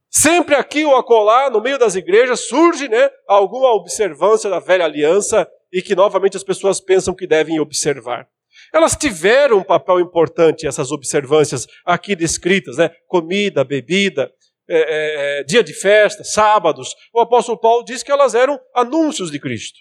Sempre 0.09 0.55
aqui 0.55 0.85
ou 0.85 0.95
acolá, 0.95 1.49
no 1.49 1.59
meio 1.59 1.77
das 1.77 1.95
igrejas, 1.95 2.47
surge 2.47 2.87
né, 2.87 3.09
alguma 3.27 3.73
observância 3.73 4.49
da 4.49 4.59
velha 4.59 4.85
aliança 4.85 5.45
e 5.73 5.81
que 5.81 5.93
novamente 5.93 6.37
as 6.37 6.43
pessoas 6.43 6.79
pensam 6.79 7.13
que 7.13 7.27
devem 7.27 7.59
observar. 7.59 8.29
Elas 8.73 8.95
tiveram 8.95 9.57
um 9.57 9.63
papel 9.63 9.99
importante, 9.99 10.65
essas 10.65 10.89
observâncias 10.89 11.67
aqui 11.85 12.15
descritas, 12.15 12.77
né? 12.77 12.89
Comida, 13.07 13.65
bebida, 13.65 14.31
é, 14.73 14.79
é, 14.79 15.39
é, 15.39 15.43
dia 15.43 15.61
de 15.61 15.73
festa, 15.73 16.23
sábados. 16.23 16.95
O 17.13 17.19
apóstolo 17.19 17.59
Paulo 17.59 17.83
diz 17.83 18.01
que 18.01 18.11
elas 18.11 18.33
eram 18.33 18.59
anúncios 18.73 19.29
de 19.29 19.39
Cristo. 19.39 19.79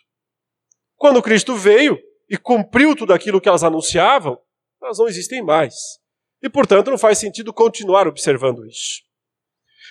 Quando 0.97 1.23
Cristo 1.23 1.55
veio 1.55 1.99
e 2.29 2.37
cumpriu 2.37 2.97
tudo 2.97 3.13
aquilo 3.13 3.41
que 3.41 3.49
elas 3.49 3.63
anunciavam, 3.63 4.37
elas 4.83 4.99
não 4.99 5.07
existem 5.07 5.43
mais. 5.43 5.75
E, 6.43 6.49
portanto, 6.49 6.91
não 6.91 6.99
faz 6.99 7.19
sentido 7.19 7.53
continuar 7.53 8.09
observando 8.09 8.67
isso. 8.67 9.03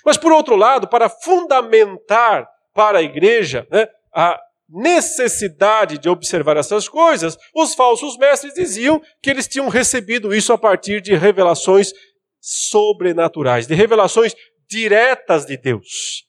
Mas, 0.06 0.18
por 0.18 0.32
outro 0.32 0.56
lado, 0.56 0.88
para 0.88 1.10
fundamentar 1.10 2.48
para 2.74 3.00
a 3.00 3.01
igreja 3.01 3.68
né, 3.72 3.88
a 4.13 4.39
necessidade 4.68 5.98
de 5.98 6.10
observar 6.10 6.58
essas 6.58 6.88
coisas, 6.88 7.38
os 7.56 7.74
falsos 7.74 8.18
mestres 8.18 8.53
diziam 8.53 9.01
que 9.22 9.29
eles 9.29 9.48
tinham 9.48 9.68
recebido 9.68 10.34
isso 10.34 10.53
a 10.53 10.58
partir 10.58 11.01
de 11.01 11.15
revelações 11.15 11.91
sobrenaturais, 12.39 13.68
de 13.68 13.74
revelações 13.74 14.34
diretas 14.70 15.46
de 15.46 15.58
Deus. 15.58 16.26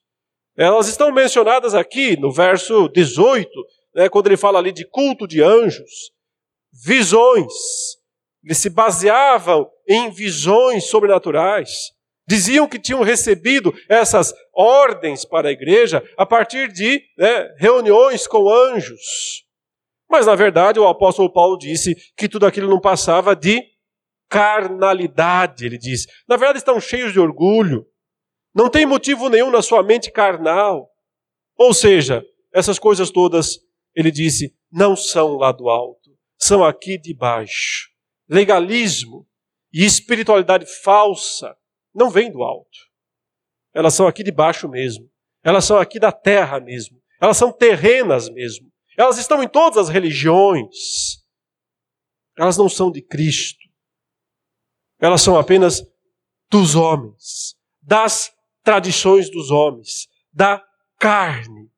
Elas 0.56 0.88
estão 0.88 1.12
mencionadas 1.12 1.74
aqui 1.74 2.18
no 2.18 2.32
verso 2.32 2.88
18, 2.88 3.48
né, 3.94 4.08
quando 4.08 4.26
ele 4.26 4.36
fala 4.36 4.58
ali 4.58 4.72
de 4.72 4.84
culto 4.84 5.26
de 5.26 5.42
anjos, 5.42 6.10
visões. 6.84 7.52
Eles 8.44 8.58
se 8.58 8.70
baseavam 8.70 9.68
em 9.88 10.10
visões 10.10 10.84
sobrenaturais. 10.84 11.70
Diziam 12.26 12.68
que 12.68 12.78
tinham 12.78 13.02
recebido 13.02 13.74
essas 13.88 14.32
ordens 14.54 15.24
para 15.24 15.48
a 15.48 15.52
igreja 15.52 16.02
a 16.16 16.24
partir 16.24 16.72
de 16.72 17.02
né, 17.18 17.54
reuniões 17.58 18.26
com 18.26 18.48
anjos. 18.48 19.44
Mas, 20.08 20.26
na 20.26 20.34
verdade, 20.34 20.78
o 20.78 20.86
apóstolo 20.86 21.32
Paulo 21.32 21.56
disse 21.56 21.94
que 22.16 22.28
tudo 22.28 22.46
aquilo 22.46 22.68
não 22.68 22.80
passava 22.80 23.34
de 23.34 23.62
carnalidade, 24.28 25.66
ele 25.66 25.76
diz. 25.76 26.06
Na 26.28 26.36
verdade, 26.36 26.58
estão 26.58 26.80
cheios 26.80 27.12
de 27.12 27.20
orgulho. 27.20 27.84
Não 28.54 28.68
tem 28.68 28.84
motivo 28.84 29.28
nenhum 29.28 29.50
na 29.50 29.62
sua 29.62 29.82
mente 29.82 30.10
carnal. 30.10 30.90
Ou 31.56 31.72
seja, 31.72 32.24
essas 32.52 32.78
coisas 32.78 33.10
todas, 33.10 33.58
ele 33.94 34.10
disse, 34.10 34.54
não 34.70 34.96
são 34.96 35.36
lá 35.36 35.52
do 35.52 35.68
alto, 35.68 36.10
são 36.38 36.64
aqui 36.64 36.98
de 36.98 37.14
baixo. 37.14 37.90
Legalismo 38.28 39.26
e 39.72 39.84
espiritualidade 39.84 40.66
falsa 40.66 41.56
não 41.94 42.10
vêm 42.10 42.30
do 42.30 42.42
alto. 42.42 42.78
Elas 43.72 43.94
são 43.94 44.06
aqui 44.06 44.22
de 44.22 44.32
baixo 44.32 44.68
mesmo. 44.68 45.08
Elas 45.42 45.64
são 45.64 45.78
aqui 45.78 45.98
da 45.98 46.12
terra 46.12 46.60
mesmo. 46.60 47.00
Elas 47.20 47.36
são 47.36 47.52
terrenas 47.52 48.28
mesmo. 48.28 48.70
Elas 48.96 49.18
estão 49.18 49.42
em 49.42 49.48
todas 49.48 49.78
as 49.78 49.88
religiões. 49.88 51.24
Elas 52.36 52.56
não 52.56 52.68
são 52.68 52.90
de 52.90 53.02
Cristo. 53.02 53.68
Elas 54.98 55.22
são 55.22 55.38
apenas 55.38 55.82
dos 56.50 56.74
homens, 56.74 57.56
das 57.80 58.32
tradições 58.70 59.28
dos 59.28 59.50
homens, 59.50 60.06
da 60.32 60.64
carne. 60.96 61.72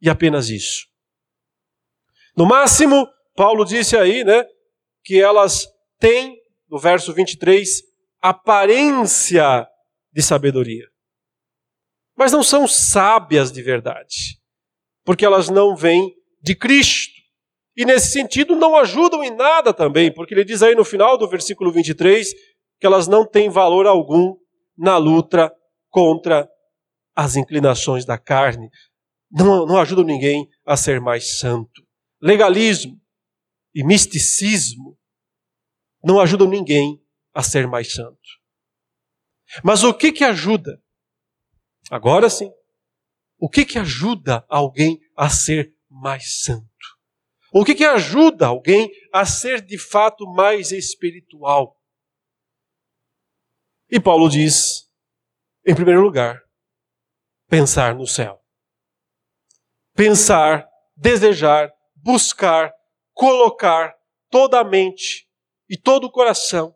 E 0.00 0.08
apenas 0.08 0.48
isso. 0.48 0.86
No 2.34 2.46
máximo, 2.46 3.06
Paulo 3.36 3.66
disse 3.66 3.98
aí, 3.98 4.24
né, 4.24 4.46
que 5.04 5.20
elas 5.20 5.68
têm, 5.98 6.40
no 6.66 6.78
verso 6.78 7.12
23, 7.12 7.82
aparência 8.22 9.68
de 10.10 10.22
sabedoria. 10.22 10.86
Mas 12.16 12.32
não 12.32 12.42
são 12.42 12.66
sábias 12.66 13.52
de 13.52 13.60
verdade, 13.60 14.40
porque 15.04 15.26
elas 15.26 15.50
não 15.50 15.76
vêm 15.76 16.14
de 16.40 16.54
Cristo. 16.54 17.12
E 17.76 17.84
nesse 17.84 18.10
sentido 18.10 18.56
não 18.56 18.74
ajudam 18.74 19.22
em 19.22 19.36
nada 19.36 19.74
também, 19.74 20.10
porque 20.10 20.32
ele 20.32 20.46
diz 20.46 20.62
aí 20.62 20.74
no 20.74 20.82
final 20.82 21.18
do 21.18 21.28
versículo 21.28 21.70
23 21.70 22.32
que 22.80 22.86
elas 22.86 23.06
não 23.06 23.26
têm 23.26 23.50
valor 23.50 23.86
algum 23.86 24.34
na 24.78 24.96
luta 24.96 25.52
contra 25.88 26.48
as 27.14 27.36
inclinações 27.36 28.04
da 28.04 28.18
carne. 28.18 28.70
Não, 29.30 29.66
não 29.66 29.78
ajudam 29.78 30.04
ninguém 30.04 30.48
a 30.64 30.76
ser 30.76 31.00
mais 31.00 31.38
santo. 31.38 31.86
Legalismo 32.20 33.00
e 33.74 33.84
misticismo 33.84 34.98
não 36.02 36.20
ajudam 36.20 36.48
ninguém 36.48 37.02
a 37.34 37.42
ser 37.42 37.66
mais 37.66 37.92
santo. 37.92 38.18
Mas 39.62 39.82
o 39.82 39.94
que 39.94 40.12
que 40.12 40.24
ajuda? 40.24 40.82
Agora 41.90 42.28
sim. 42.28 42.50
O 43.38 43.48
que 43.48 43.64
que 43.64 43.78
ajuda 43.78 44.44
alguém 44.48 45.00
a 45.16 45.30
ser 45.30 45.74
mais 45.88 46.42
santo? 46.42 46.68
O 47.52 47.64
que 47.64 47.74
que 47.74 47.84
ajuda 47.84 48.46
alguém 48.46 48.90
a 49.12 49.24
ser 49.24 49.62
de 49.62 49.78
fato 49.78 50.26
mais 50.26 50.70
espiritual? 50.70 51.80
E 53.90 53.98
Paulo 53.98 54.28
diz, 54.28 54.87
em 55.68 55.74
primeiro 55.74 56.00
lugar, 56.00 56.40
pensar 57.46 57.94
no 57.94 58.06
céu. 58.06 58.40
Pensar, 59.94 60.66
desejar, 60.96 61.70
buscar, 61.94 62.72
colocar 63.12 63.94
toda 64.30 64.60
a 64.60 64.64
mente 64.64 65.28
e 65.68 65.76
todo 65.76 66.04
o 66.04 66.10
coração 66.10 66.74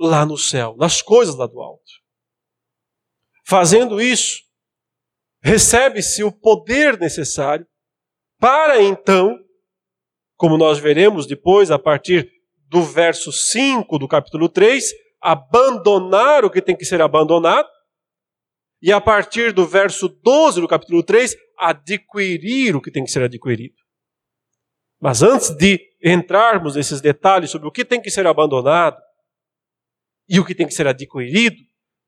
lá 0.00 0.24
no 0.24 0.38
céu, 0.38 0.74
nas 0.78 1.02
coisas 1.02 1.34
lá 1.36 1.46
do 1.46 1.60
alto. 1.60 1.92
Fazendo 3.46 4.00
isso, 4.00 4.40
recebe-se 5.42 6.24
o 6.24 6.32
poder 6.32 6.98
necessário 6.98 7.66
para 8.38 8.80
então, 8.80 9.36
como 10.38 10.56
nós 10.56 10.78
veremos 10.78 11.26
depois, 11.26 11.70
a 11.70 11.78
partir 11.78 12.32
do 12.66 12.82
verso 12.82 13.30
5 13.30 13.98
do 13.98 14.08
capítulo 14.08 14.48
3, 14.48 14.90
abandonar 15.20 16.46
o 16.46 16.50
que 16.50 16.62
tem 16.62 16.74
que 16.74 16.86
ser 16.86 17.02
abandonado, 17.02 17.68
e 18.82 18.92
a 18.92 19.00
partir 19.00 19.52
do 19.52 19.66
verso 19.66 20.08
12 20.08 20.60
do 20.60 20.68
capítulo 20.68 21.02
3, 21.02 21.36
adquirir 21.58 22.74
o 22.74 22.80
que 22.80 22.90
tem 22.90 23.04
que 23.04 23.10
ser 23.10 23.22
adquirido. 23.22 23.74
Mas 24.98 25.22
antes 25.22 25.50
de 25.50 25.80
entrarmos 26.02 26.76
nesses 26.76 27.00
detalhes 27.00 27.50
sobre 27.50 27.68
o 27.68 27.72
que 27.72 27.84
tem 27.84 28.00
que 28.00 28.10
ser 28.10 28.26
abandonado, 28.26 28.96
e 30.28 30.38
o 30.38 30.44
que 30.44 30.54
tem 30.54 30.66
que 30.66 30.74
ser 30.74 30.86
adquirido, 30.86 31.56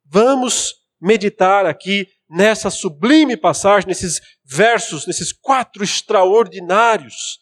vamos 0.04 0.74
meditar 1.00 1.66
aqui 1.66 2.06
nessa 2.30 2.70
sublime 2.70 3.36
passagem, 3.36 3.88
nesses 3.88 4.20
versos, 4.44 5.08
nesses 5.08 5.32
quatro 5.32 5.82
extraordinários 5.82 7.40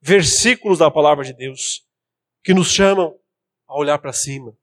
versículos 0.00 0.78
da 0.78 0.88
palavra 0.88 1.24
de 1.24 1.32
Deus, 1.32 1.82
que 2.44 2.54
nos 2.54 2.70
chamam 2.70 3.12
a 3.66 3.76
olhar 3.76 3.98
para 3.98 4.12
cima, 4.12 4.56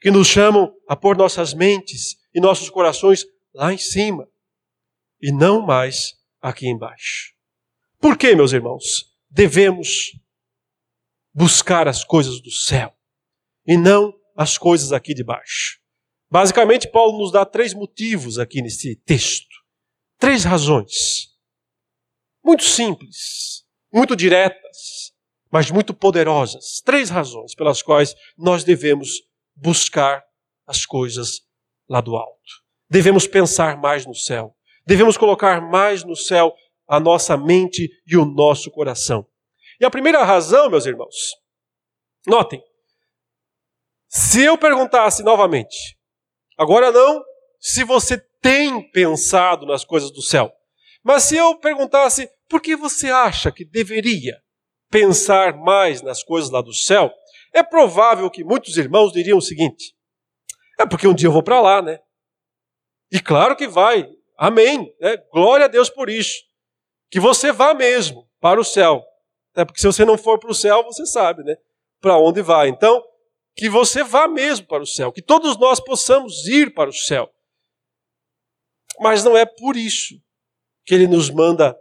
que 0.00 0.10
nos 0.10 0.28
chamam 0.28 0.70
a 0.86 0.94
pôr 0.94 1.16
nossas 1.16 1.54
mentes 1.54 2.16
e 2.34 2.40
nossos 2.40 2.68
corações 2.68 3.24
lá 3.54 3.72
em 3.72 3.78
cima 3.78 4.28
e 5.20 5.30
não 5.30 5.62
mais 5.62 6.18
aqui 6.40 6.66
embaixo. 6.68 7.32
Por 7.98 8.18
que, 8.18 8.34
meus 8.34 8.52
irmãos, 8.52 9.14
devemos 9.30 10.18
buscar 11.32 11.88
as 11.88 12.04
coisas 12.04 12.40
do 12.40 12.50
céu 12.50 12.94
e 13.66 13.76
não 13.76 14.12
as 14.36 14.58
coisas 14.58 14.92
aqui 14.92 15.14
de 15.14 15.24
baixo? 15.24 15.80
Basicamente, 16.30 16.90
Paulo 16.90 17.18
nos 17.18 17.30
dá 17.30 17.46
três 17.46 17.72
motivos 17.72 18.38
aqui 18.38 18.60
nesse 18.60 18.96
texto. 18.96 19.54
Três 20.18 20.44
razões. 20.44 21.32
Muito 22.44 22.64
simples, 22.64 23.64
muito 23.92 24.16
diretas, 24.16 25.14
mas 25.50 25.70
muito 25.70 25.94
poderosas. 25.94 26.82
Três 26.84 27.08
razões 27.08 27.54
pelas 27.54 27.80
quais 27.80 28.14
nós 28.36 28.64
devemos 28.64 29.22
buscar 29.54 30.24
as 30.66 30.84
coisas 30.84 31.43
lá 31.88 32.00
do 32.00 32.16
alto. 32.16 32.62
Devemos 32.88 33.26
pensar 33.26 33.80
mais 33.80 34.06
no 34.06 34.14
céu. 34.14 34.54
Devemos 34.86 35.16
colocar 35.16 35.60
mais 35.60 36.04
no 36.04 36.14
céu 36.14 36.54
a 36.86 37.00
nossa 37.00 37.36
mente 37.36 37.88
e 38.06 38.16
o 38.16 38.24
nosso 38.24 38.70
coração. 38.70 39.26
E 39.80 39.84
a 39.84 39.90
primeira 39.90 40.22
razão, 40.22 40.70
meus 40.70 40.86
irmãos, 40.86 41.14
notem, 42.26 42.62
se 44.08 44.42
eu 44.42 44.56
perguntasse 44.56 45.22
novamente, 45.22 45.98
agora 46.56 46.92
não 46.92 47.22
se 47.58 47.82
você 47.82 48.18
tem 48.40 48.90
pensado 48.90 49.66
nas 49.66 49.84
coisas 49.84 50.10
do 50.10 50.20
céu, 50.20 50.52
mas 51.02 51.24
se 51.24 51.36
eu 51.36 51.58
perguntasse 51.58 52.30
por 52.48 52.60
que 52.60 52.76
você 52.76 53.10
acha 53.10 53.50
que 53.50 53.64
deveria 53.64 54.36
pensar 54.90 55.56
mais 55.56 56.02
nas 56.02 56.22
coisas 56.22 56.50
lá 56.50 56.60
do 56.60 56.72
céu, 56.72 57.10
é 57.52 57.62
provável 57.62 58.30
que 58.30 58.44
muitos 58.44 58.76
irmãos 58.76 59.12
diriam 59.12 59.38
o 59.38 59.42
seguinte: 59.42 59.94
é 60.78 60.86
porque 60.86 61.06
um 61.06 61.14
dia 61.14 61.28
eu 61.28 61.32
vou 61.32 61.42
para 61.42 61.60
lá, 61.60 61.82
né? 61.82 61.98
E 63.10 63.20
claro 63.20 63.56
que 63.56 63.68
vai, 63.68 64.08
amém, 64.36 64.92
né? 65.00 65.16
glória 65.32 65.66
a 65.66 65.68
Deus 65.68 65.88
por 65.88 66.10
isso 66.10 66.42
que 67.14 67.20
você 67.20 67.52
vá 67.52 67.72
mesmo 67.72 68.28
para 68.40 68.60
o 68.60 68.64
céu. 68.64 69.00
É 69.54 69.64
porque 69.64 69.80
se 69.80 69.86
você 69.86 70.04
não 70.04 70.18
for 70.18 70.36
para 70.36 70.50
o 70.50 70.54
céu, 70.54 70.82
você 70.82 71.06
sabe, 71.06 71.44
né? 71.44 71.54
Para 72.00 72.18
onde 72.18 72.42
vai. 72.42 72.68
Então, 72.68 73.00
que 73.54 73.68
você 73.68 74.02
vá 74.02 74.26
mesmo 74.26 74.66
para 74.66 74.82
o 74.82 74.86
céu, 74.86 75.12
que 75.12 75.22
todos 75.22 75.56
nós 75.56 75.78
possamos 75.78 76.48
ir 76.48 76.74
para 76.74 76.90
o 76.90 76.92
céu. 76.92 77.32
Mas 78.98 79.22
não 79.22 79.36
é 79.36 79.46
por 79.46 79.76
isso 79.76 80.20
que 80.84 80.92
ele 80.92 81.06
nos 81.06 81.30
manda 81.30 81.78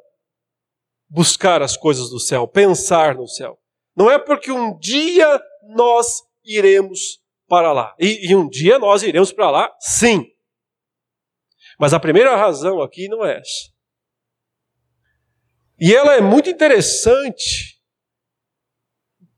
buscar 1.10 1.64
as 1.64 1.76
coisas 1.76 2.12
do 2.12 2.20
céu, 2.20 2.48
pensar 2.48 3.16
no 3.16 3.28
céu. 3.28 3.60
Não 3.96 4.12
é 4.12 4.20
porque 4.20 4.52
um 4.52 4.78
dia 4.78 5.42
nós 5.64 6.22
iremos 6.44 7.20
para 7.48 7.72
lá. 7.72 7.96
E, 8.00 8.30
e 8.30 8.36
um 8.36 8.48
dia 8.48 8.80
nós 8.80 9.04
iremos 9.04 9.32
para 9.32 9.50
lá, 9.50 9.76
sim. 9.80 10.26
Mas 11.80 11.94
a 11.94 12.00
primeira 12.00 12.36
razão 12.36 12.82
aqui 12.82 13.08
não 13.08 13.26
é 13.26 13.40
essa. 13.40 13.74
E 15.80 15.94
ela 15.94 16.14
é 16.14 16.22
muito 16.22 16.50
interessante, 16.50 17.82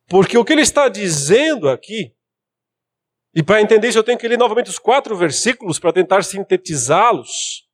porque 0.07 0.38
o 0.38 0.45
que 0.45 0.53
ele 0.53 0.62
está 0.62 0.88
dizendo 0.88 1.69
aqui, 1.69 2.13
e 3.33 3.41
para 3.41 3.62
entender 3.62 3.88
isso 3.88 3.97
eu 3.97 4.03
tenho 4.03 4.17
que 4.17 4.27
ler 4.27 4.38
novamente 4.38 4.69
os 4.69 4.77
quatro 4.77 5.17
versículos 5.17 5.79
para 5.79 5.93
tentar 5.93 6.24
sintetizá-los. 6.24 7.67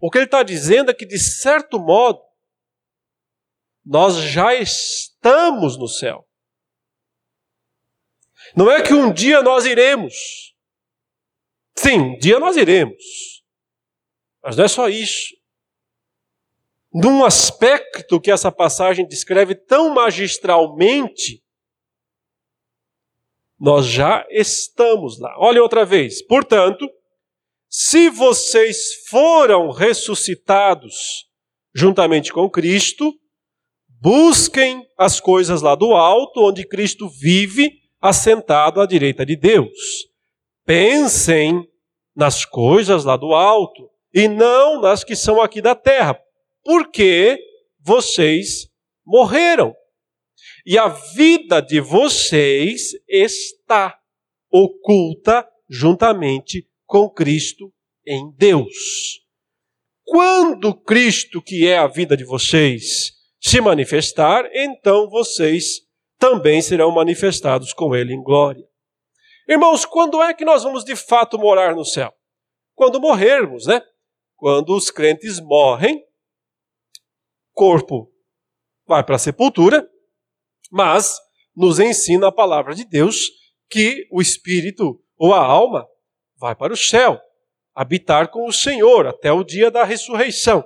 O 0.00 0.10
que 0.10 0.18
ele 0.18 0.24
está 0.24 0.42
dizendo 0.42 0.90
é 0.90 0.94
que, 0.94 1.06
de 1.06 1.18
certo 1.18 1.78
modo, 1.78 2.20
nós 3.84 4.16
já 4.16 4.54
estamos 4.54 5.78
no 5.78 5.86
céu. 5.86 6.26
Não 8.56 8.70
é 8.70 8.82
que 8.82 8.92
um 8.92 9.12
dia 9.12 9.42
nós 9.42 9.64
iremos. 9.64 10.14
Sim, 11.76 11.98
um 12.00 12.18
dia 12.18 12.38
nós 12.38 12.56
iremos. 12.56 13.42
Mas 14.42 14.56
não 14.56 14.64
é 14.64 14.68
só 14.68 14.88
isso 14.88 15.34
num 16.92 17.24
aspecto 17.24 18.20
que 18.20 18.30
essa 18.30 18.52
passagem 18.52 19.06
descreve 19.06 19.54
tão 19.54 19.94
magistralmente, 19.94 21.42
nós 23.58 23.86
já 23.86 24.26
estamos 24.30 25.18
lá. 25.18 25.34
Olha 25.38 25.62
outra 25.62 25.84
vez. 25.84 26.20
Portanto, 26.26 26.90
se 27.68 28.10
vocês 28.10 29.06
foram 29.08 29.70
ressuscitados 29.70 31.26
juntamente 31.74 32.32
com 32.32 32.50
Cristo, 32.50 33.14
busquem 33.88 34.86
as 34.98 35.20
coisas 35.20 35.62
lá 35.62 35.74
do 35.74 35.94
alto, 35.94 36.40
onde 36.40 36.66
Cristo 36.66 37.08
vive, 37.08 37.70
assentado 38.02 38.80
à 38.80 38.86
direita 38.86 39.24
de 39.24 39.36
Deus. 39.36 40.10
Pensem 40.66 41.66
nas 42.14 42.44
coisas 42.44 43.04
lá 43.04 43.16
do 43.16 43.32
alto 43.32 43.88
e 44.12 44.28
não 44.28 44.80
nas 44.80 45.02
que 45.04 45.16
são 45.16 45.40
aqui 45.40 45.62
da 45.62 45.74
terra 45.74 46.20
porque 46.64 47.38
vocês 47.80 48.68
morreram. 49.04 49.74
E 50.64 50.78
a 50.78 50.88
vida 50.88 51.60
de 51.60 51.80
vocês 51.80 52.92
está 53.08 53.98
oculta 54.50 55.46
juntamente 55.68 56.68
com 56.86 57.08
Cristo 57.08 57.72
em 58.06 58.32
Deus. 58.36 59.20
Quando 60.04 60.74
Cristo, 60.74 61.40
que 61.40 61.66
é 61.66 61.78
a 61.78 61.86
vida 61.86 62.16
de 62.16 62.24
vocês, 62.24 63.12
se 63.40 63.60
manifestar, 63.60 64.48
então 64.52 65.08
vocês 65.08 65.81
também 66.22 66.62
serão 66.62 66.92
manifestados 66.92 67.72
com 67.72 67.96
Ele 67.96 68.14
em 68.14 68.22
glória. 68.22 68.64
Irmãos, 69.48 69.84
quando 69.84 70.22
é 70.22 70.32
que 70.32 70.44
nós 70.44 70.62
vamos 70.62 70.84
de 70.84 70.94
fato 70.94 71.36
morar 71.36 71.74
no 71.74 71.84
céu? 71.84 72.14
Quando 72.76 73.00
morrermos, 73.00 73.66
né? 73.66 73.82
Quando 74.36 74.72
os 74.72 74.88
crentes 74.88 75.40
morrem, 75.40 76.00
corpo 77.52 78.08
vai 78.86 79.02
para 79.02 79.16
a 79.16 79.18
sepultura, 79.18 79.90
mas 80.70 81.18
nos 81.56 81.80
ensina 81.80 82.28
a 82.28 82.32
palavra 82.32 82.72
de 82.72 82.84
Deus 82.84 83.28
que 83.68 84.06
o 84.08 84.22
espírito 84.22 85.02
ou 85.16 85.34
a 85.34 85.44
alma 85.44 85.88
vai 86.36 86.54
para 86.54 86.72
o 86.72 86.76
céu, 86.76 87.20
habitar 87.74 88.30
com 88.30 88.46
o 88.46 88.52
Senhor 88.52 89.08
até 89.08 89.32
o 89.32 89.42
dia 89.42 89.72
da 89.72 89.82
ressurreição. 89.82 90.64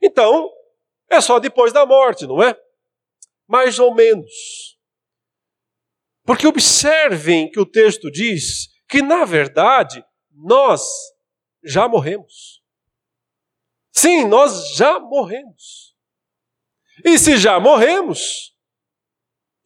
Então, 0.00 0.48
é 1.10 1.20
só 1.20 1.40
depois 1.40 1.72
da 1.72 1.84
morte, 1.84 2.24
não 2.24 2.40
é? 2.40 2.56
Mais 3.48 3.80
ou 3.80 3.92
menos. 3.92 4.75
Porque 6.26 6.46
observem 6.46 7.48
que 7.48 7.60
o 7.60 7.64
texto 7.64 8.10
diz 8.10 8.68
que, 8.88 9.00
na 9.00 9.24
verdade, 9.24 10.04
nós 10.32 10.82
já 11.64 11.86
morremos. 11.88 12.60
Sim, 13.92 14.26
nós 14.26 14.74
já 14.74 14.98
morremos. 14.98 15.94
E 17.04 17.16
se 17.18 17.36
já 17.36 17.60
morremos, 17.60 18.52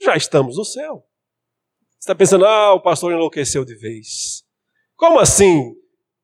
já 0.03 0.15
estamos 0.17 0.59
no 0.59 0.65
céu. 0.65 1.07
Você 1.93 1.99
está 2.01 2.15
pensando, 2.15 2.45
ah, 2.45 2.75
o 2.75 2.81
pastor 2.81 3.13
enlouqueceu 3.13 3.65
de 3.65 3.75
vez. 3.75 4.45
Como 4.97 5.19
assim 5.19 5.75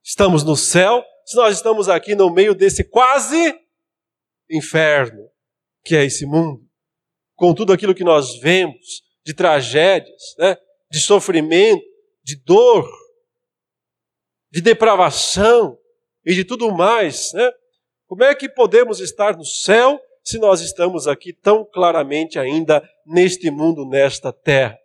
estamos 0.04 0.44
no 0.44 0.54
céu 0.56 1.02
se 1.24 1.34
nós 1.34 1.56
estamos 1.56 1.88
aqui 1.88 2.14
no 2.14 2.30
meio 2.30 2.54
desse 2.54 2.84
quase 2.84 3.58
inferno 4.50 5.30
que 5.82 5.96
é 5.96 6.04
esse 6.04 6.26
mundo? 6.26 6.64
Com 7.34 7.54
tudo 7.54 7.72
aquilo 7.72 7.94
que 7.94 8.04
nós 8.04 8.38
vemos 8.38 9.05
de 9.26 9.34
tragédias, 9.34 10.36
né? 10.38 10.56
de 10.88 11.00
sofrimento, 11.00 11.84
de 12.22 12.36
dor, 12.36 12.88
de 14.52 14.60
depravação 14.60 15.76
e 16.24 16.32
de 16.32 16.44
tudo 16.44 16.70
mais. 16.70 17.32
Né? 17.32 17.50
Como 18.06 18.22
é 18.22 18.32
que 18.36 18.48
podemos 18.48 19.00
estar 19.00 19.36
no 19.36 19.44
céu 19.44 20.00
se 20.22 20.38
nós 20.38 20.60
estamos 20.60 21.08
aqui 21.08 21.32
tão 21.32 21.64
claramente 21.64 22.38
ainda 22.38 22.88
neste 23.04 23.50
mundo, 23.50 23.84
nesta 23.84 24.32
terra? 24.32 24.78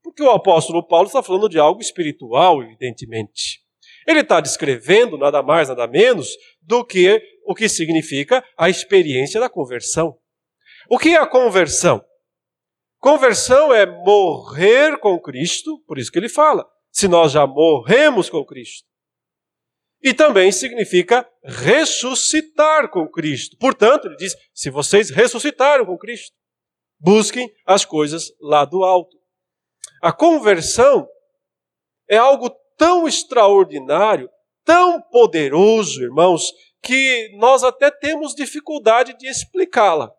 Porque 0.00 0.22
o 0.22 0.30
apóstolo 0.30 0.86
Paulo 0.86 1.08
está 1.08 1.20
falando 1.20 1.48
de 1.48 1.58
algo 1.58 1.80
espiritual, 1.80 2.62
evidentemente. 2.62 3.60
Ele 4.06 4.20
está 4.20 4.40
descrevendo 4.40 5.18
nada 5.18 5.42
mais, 5.42 5.68
nada 5.68 5.88
menos 5.88 6.28
do 6.62 6.84
que 6.84 7.20
o 7.44 7.52
que 7.52 7.68
significa 7.68 8.44
a 8.56 8.70
experiência 8.70 9.40
da 9.40 9.48
conversão. 9.48 10.16
O 10.88 10.98
que 10.98 11.08
é 11.08 11.16
a 11.16 11.26
conversão? 11.26 12.00
Conversão 13.06 13.72
é 13.72 13.86
morrer 13.86 14.98
com 14.98 15.16
Cristo, 15.20 15.78
por 15.86 15.96
isso 15.96 16.10
que 16.10 16.18
ele 16.18 16.28
fala, 16.28 16.68
se 16.90 17.06
nós 17.06 17.30
já 17.30 17.46
morremos 17.46 18.28
com 18.28 18.44
Cristo 18.44 18.84
e 20.02 20.12
também 20.12 20.50
significa 20.50 21.24
ressuscitar 21.44 22.90
com 22.90 23.08
Cristo. 23.08 23.56
Portanto, 23.58 24.06
ele 24.08 24.16
diz: 24.16 24.34
se 24.52 24.70
vocês 24.70 25.08
ressuscitaram 25.08 25.86
com 25.86 25.96
Cristo, 25.96 26.34
busquem 26.98 27.48
as 27.64 27.84
coisas 27.84 28.32
lá 28.40 28.64
do 28.64 28.82
alto. 28.82 29.16
A 30.02 30.10
conversão 30.10 31.06
é 32.10 32.16
algo 32.16 32.50
tão 32.76 33.06
extraordinário, 33.06 34.28
tão 34.64 35.00
poderoso, 35.00 36.02
irmãos, 36.02 36.52
que 36.82 37.30
nós 37.38 37.62
até 37.62 37.88
temos 37.88 38.34
dificuldade 38.34 39.16
de 39.16 39.28
explicá-la. 39.28 40.12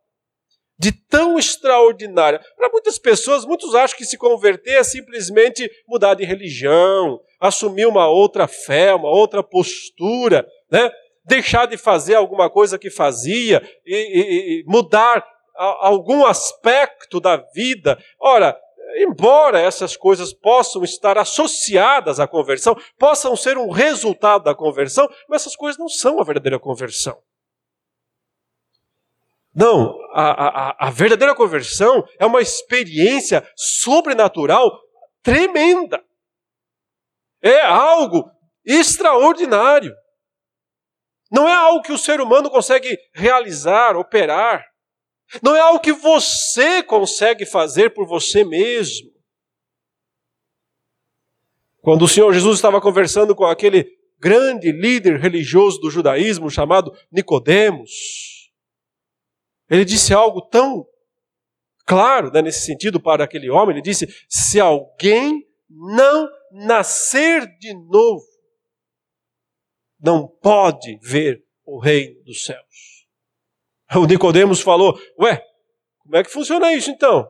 De 0.80 0.92
tão 0.92 1.40
extraordinária. 1.40 2.40
Para 2.56 2.70
muitas 2.70 3.00
pessoas, 3.00 3.46
muitos 3.46 3.74
acham 3.74 3.98
que 3.98 4.06
se 4.06 4.18
converter 4.18 4.80
é 4.80 4.84
simplesmente 4.84 5.70
mudar 5.88 6.14
de 6.14 6.24
religião, 6.24 7.20
assumir 7.40 7.88
uma 7.88 8.08
outra 8.08 8.48
fé, 8.48 8.94
uma 8.94 9.10
outra 9.10 9.42
postura, 9.42 10.48
né? 10.70 10.92
deixar 11.26 11.66
de 11.66 11.78
fazer 11.78 12.16
alguma 12.16 12.50
coisa 12.50 12.80
que 12.80 12.90
fazia 12.90 13.62
e, 13.86 13.96
e, 13.96 14.62
e 14.62 14.64
mudar 14.66 15.26
a, 15.56 15.88
algum 15.88 16.26
aspecto 16.26 17.20
da 17.20 17.38
vida. 17.54 17.98
Ora, 18.20 18.58
embora 18.98 19.60
essas 19.60 19.98
coisas 19.98 20.34
possam 20.34 20.84
estar 20.84 21.18
associadas 21.18 22.20
à 22.20 22.28
conversão, 22.28 22.78
possam 22.98 23.36
ser 23.36 23.58
um 23.58 23.70
resultado 23.70 24.44
da 24.44 24.56
conversão, 24.56 25.10
mas 25.28 25.42
essas 25.42 25.56
coisas 25.56 25.78
não 25.78 25.90
são 25.90 26.22
a 26.22 26.24
verdadeira 26.24 26.60
conversão. 26.60 27.18
Não, 29.58 29.98
a, 30.14 30.76
a, 30.76 30.88
a 30.88 30.92
verdadeira 30.92 31.34
conversão 31.34 32.08
é 32.20 32.26
uma 32.28 32.42
experiência 32.42 33.44
sobrenatural 33.56 34.80
tremenda. 35.24 36.00
É 37.42 37.62
algo 37.62 38.30
extraordinário. 38.64 39.96
Não 41.32 41.50
é 41.50 41.56
algo 41.56 41.82
que 41.82 41.92
o 41.92 41.98
ser 41.98 42.22
humano 42.22 42.52
consegue 42.52 43.00
realizar, 43.16 43.98
operar. 43.98 44.64
Não 45.42 45.56
é 45.56 45.60
algo 45.60 45.80
que 45.80 45.92
você 45.92 46.84
consegue 46.84 47.44
fazer 47.44 47.96
por 47.96 48.06
você 48.06 48.44
mesmo. 48.44 49.10
Quando 51.82 52.04
o 52.04 52.08
Senhor 52.08 52.32
Jesus 52.32 52.58
estava 52.58 52.80
conversando 52.80 53.36
com 53.36 53.44
aquele 53.44 53.90
grande 54.20 54.72
líder 54.72 55.20
religioso 55.20 55.80
do 55.80 55.90
judaísmo 55.90 56.48
chamado 56.48 56.96
Nicodemos, 57.12 58.27
ele 59.70 59.84
disse 59.84 60.14
algo 60.14 60.42
tão 60.42 60.86
claro 61.86 62.32
né, 62.32 62.42
nesse 62.42 62.66
sentido 62.66 63.00
para 63.00 63.24
aquele 63.24 63.50
homem. 63.50 63.76
Ele 63.76 63.82
disse: 63.82 64.08
se 64.30 64.60
alguém 64.60 65.46
não 65.70 66.30
nascer 66.52 67.46
de 67.58 67.74
novo, 67.74 68.26
não 70.00 70.28
pode 70.28 70.98
ver 71.02 71.44
o 71.66 71.80
reino 71.80 72.24
dos 72.24 72.46
céus. 72.46 73.08
O 73.96 74.06
Nicodemos 74.06 74.62
falou: 74.62 75.00
Ué, 75.20 75.42
como 76.00 76.16
é 76.16 76.24
que 76.24 76.32
funciona 76.32 76.74
isso 76.74 76.90
então? 76.90 77.28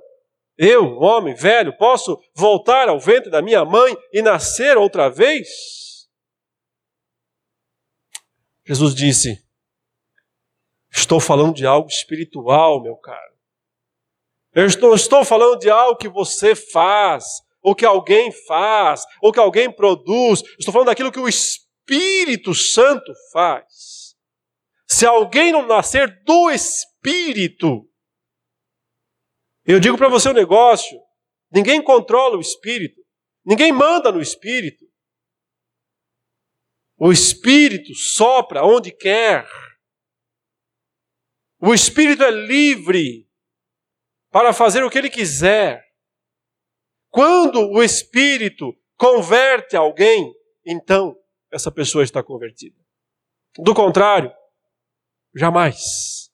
Eu, 0.58 0.84
um 0.84 1.04
homem 1.04 1.36
velho, 1.36 1.76
posso 1.78 2.20
voltar 2.36 2.90
ao 2.90 3.00
ventre 3.00 3.30
da 3.30 3.44
minha 3.44 3.64
mãe 3.64 3.96
e 4.12 4.22
nascer 4.24 4.76
outra 4.78 5.08
vez? 5.08 5.48
Jesus 8.66 8.94
disse: 8.94 9.47
Estou 10.98 11.20
falando 11.20 11.54
de 11.54 11.66
algo 11.66 11.88
espiritual, 11.88 12.82
meu 12.82 12.96
caro. 12.96 13.38
Eu 14.52 14.66
estou, 14.66 14.96
estou 14.96 15.24
falando 15.24 15.60
de 15.60 15.70
algo 15.70 15.96
que 15.96 16.10
você 16.10 16.56
faz, 16.56 17.24
ou 17.62 17.76
que 17.76 17.86
alguém 17.86 18.32
faz, 18.32 19.04
ou 19.22 19.32
que 19.32 19.40
alguém 19.40 19.72
produz. 19.72 20.42
Estou 20.58 20.74
falando 20.74 20.88
daquilo 20.88 21.12
que 21.12 21.20
o 21.20 21.28
Espírito 21.28 22.56
Santo 22.56 23.14
faz. 23.32 24.16
Se 24.88 25.06
alguém 25.06 25.52
não 25.52 25.68
nascer 25.68 26.24
do 26.24 26.50
Espírito, 26.50 27.88
eu 29.66 29.80
digo 29.80 30.00
para 30.00 30.10
você 30.10 30.30
um 30.30 30.34
negócio: 30.34 31.00
ninguém 31.52 31.80
controla 31.80 32.38
o 32.38 32.42
Espírito, 32.42 33.00
ninguém 33.46 33.72
manda 33.72 34.12
no 34.12 34.20
Espírito. 34.20 34.84
O 36.98 37.12
Espírito 37.12 37.94
sopra 37.94 38.66
onde 38.66 38.92
quer. 38.92 39.48
O 41.60 41.74
espírito 41.74 42.24
é 42.24 42.32
livre 42.32 43.28
para 44.30 44.54
fazer 44.54 44.84
o 44.84 44.90
que 44.90 44.98
ele 44.98 45.10
quiser. 45.10 45.84
Quando 47.10 47.72
o 47.72 47.82
espírito 47.82 48.78
converte 48.96 49.76
alguém, 49.76 50.34
então 50.66 51.18
essa 51.52 51.72
pessoa 51.72 52.04
está 52.04 52.22
convertida. 52.22 52.78
Do 53.58 53.74
contrário, 53.74 54.32
jamais. 55.36 56.32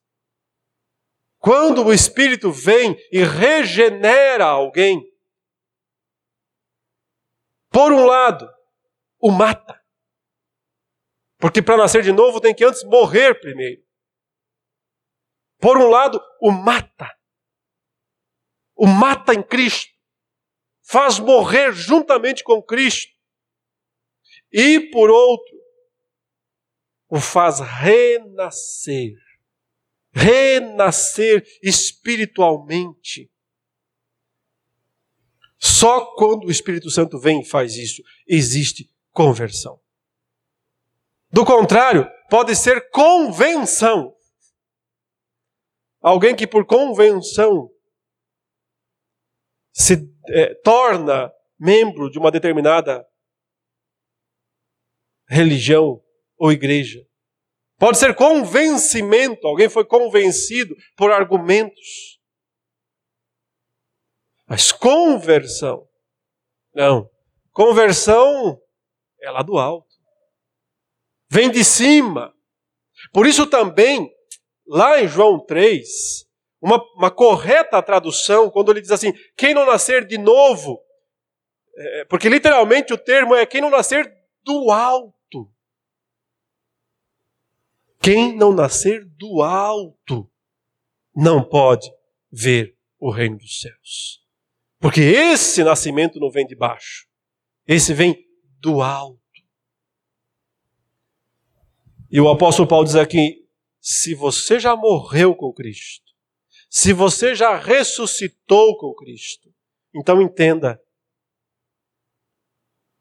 Quando 1.40 1.86
o 1.86 1.94
espírito 1.94 2.52
vem 2.52 2.98
e 3.12 3.24
regenera 3.24 4.46
alguém, 4.46 5.02
por 7.70 7.92
um 7.92 8.06
lado, 8.06 8.50
o 9.20 9.32
mata. 9.32 9.82
Porque 11.38 11.62
para 11.62 11.78
nascer 11.78 12.04
de 12.04 12.12
novo 12.12 12.40
tem 12.40 12.54
que 12.54 12.64
antes 12.64 12.84
morrer 12.84 13.40
primeiro. 13.40 13.84
Por 15.64 15.78
um 15.78 15.88
lado, 15.88 16.22
o 16.42 16.52
mata. 16.52 17.10
O 18.76 18.86
mata 18.86 19.34
em 19.34 19.42
Cristo. 19.42 19.94
Faz 20.82 21.20
morrer 21.20 21.72
juntamente 21.72 22.44
com 22.44 22.62
Cristo. 22.62 23.14
E 24.52 24.92
por 24.92 25.10
outro, 25.10 25.56
o 27.08 27.18
faz 27.18 27.62
renascer. 27.62 29.16
Renascer 30.12 31.48
espiritualmente. 31.64 33.32
Só 35.58 36.14
quando 36.18 36.48
o 36.48 36.52
Espírito 36.52 36.90
Santo 36.90 37.18
vem 37.18 37.40
e 37.40 37.46
faz 37.46 37.78
isso, 37.78 38.04
existe 38.28 38.94
conversão. 39.14 39.80
Do 41.32 41.46
contrário, 41.46 42.06
pode 42.30 42.54
ser 42.54 42.90
convenção. 42.90 44.14
Alguém 46.04 46.36
que 46.36 46.46
por 46.46 46.66
convenção 46.66 47.72
se 49.72 50.14
é, 50.28 50.54
torna 50.56 51.34
membro 51.58 52.12
de 52.12 52.20
uma 52.20 52.30
determinada 52.30 53.08
religião 55.26 56.04
ou 56.38 56.52
igreja. 56.52 57.00
Pode 57.80 57.98
ser 57.98 58.14
convencimento, 58.16 59.48
alguém 59.48 59.70
foi 59.70 59.86
convencido 59.86 60.76
por 60.96 61.10
argumentos. 61.10 62.20
Mas 64.46 64.74
conversão, 64.74 65.88
não. 66.76 67.10
Conversão 67.52 68.62
é 69.22 69.32
lá 69.32 69.42
do 69.42 69.58
alto. 69.58 69.88
Vem 71.30 71.50
de 71.50 71.64
cima. 71.64 72.36
Por 73.12 73.26
isso 73.26 73.48
também 73.48 74.13
lá 74.74 75.00
em 75.00 75.08
João 75.08 75.40
3, 75.40 76.28
uma, 76.60 76.84
uma 76.96 77.12
correta 77.12 77.82
tradução, 77.82 78.50
quando 78.50 78.72
ele 78.72 78.82
diz 78.82 78.90
assim: 78.90 79.14
quem 79.38 79.54
não 79.54 79.68
nascer 79.68 80.04
de 80.06 80.18
novo, 80.18 80.82
é, 81.76 82.06
porque 82.06 82.28
literalmente 82.28 82.92
o 82.92 82.98
termo 82.98 83.36
é 83.36 83.46
quem 83.46 83.62
não 83.62 83.70
nascer 83.70 84.12
do 84.44 84.72
alto. 84.72 85.14
Quem 88.02 88.36
não 88.36 88.52
nascer 88.52 89.06
do 89.06 89.44
alto 89.44 90.30
não 91.16 91.44
pode 91.44 91.94
ver 92.32 92.76
o 93.00 93.12
reino 93.12 93.38
dos 93.38 93.62
céus. 93.62 94.22
Porque 94.80 95.02
esse 95.02 95.64
nascimento 95.64 96.20
não 96.20 96.32
vem 96.32 96.48
de 96.48 96.56
baixo, 96.56 97.08
esse 97.68 97.94
vem 97.94 98.28
do 98.60 98.82
alto. 98.82 99.22
E 102.12 102.20
o 102.20 102.28
apóstolo 102.30 102.68
Paulo 102.68 102.86
diz 102.86 102.96
aqui: 102.96 103.43
se 103.84 104.16
você 104.16 104.58
já 104.62 104.78
morreu 104.78 105.36
com 105.36 105.52
Cristo, 105.52 106.10
se 106.70 106.94
você 106.94 107.36
já 107.36 107.58
ressuscitou 107.58 108.78
com 108.78 108.96
Cristo, 108.96 109.54
então 109.94 110.22
entenda 110.22 110.82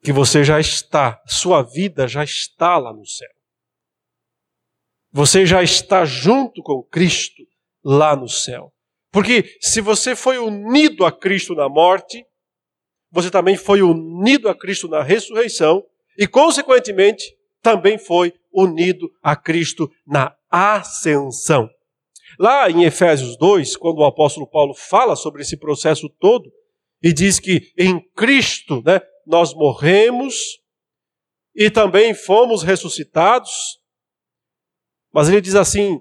que 0.02 0.12
você 0.12 0.42
já 0.42 0.58
está, 0.58 1.22
sua 1.24 1.62
vida 1.62 2.08
já 2.08 2.24
está 2.24 2.76
lá 2.78 2.92
no 2.92 3.06
céu. 3.06 3.30
Você 5.12 5.46
já 5.46 5.62
está 5.62 6.04
junto 6.04 6.60
com 6.64 6.82
Cristo 6.82 7.46
lá 7.84 8.16
no 8.16 8.28
céu. 8.28 8.72
Porque 9.12 9.56
se 9.60 9.80
você 9.80 10.16
foi 10.16 10.38
unido 10.38 11.04
a 11.04 11.12
Cristo 11.12 11.54
na 11.54 11.68
morte, 11.68 12.26
você 13.08 13.30
também 13.30 13.56
foi 13.56 13.82
unido 13.82 14.48
a 14.48 14.58
Cristo 14.58 14.88
na 14.88 15.02
ressurreição 15.02 15.86
e, 16.18 16.26
consequentemente, 16.26 17.36
também 17.60 17.98
foi 17.98 18.34
unido 18.52 19.10
a 19.22 19.34
Cristo 19.34 19.90
na 20.06 20.34
ascensão. 20.50 21.68
Lá 22.38 22.70
em 22.70 22.84
Efésios 22.84 23.36
2, 23.36 23.76
quando 23.76 23.98
o 23.98 24.04
apóstolo 24.04 24.46
Paulo 24.46 24.74
fala 24.74 25.16
sobre 25.16 25.42
esse 25.42 25.56
processo 25.56 26.08
todo, 26.18 26.50
e 27.02 27.12
diz 27.12 27.40
que 27.40 27.72
em 27.76 28.00
Cristo 28.14 28.82
né, 28.84 29.00
nós 29.26 29.52
morremos 29.54 30.60
e 31.54 31.70
também 31.70 32.14
fomos 32.14 32.62
ressuscitados, 32.62 33.50
mas 35.12 35.28
ele 35.28 35.40
diz 35.40 35.54
assim: 35.54 36.00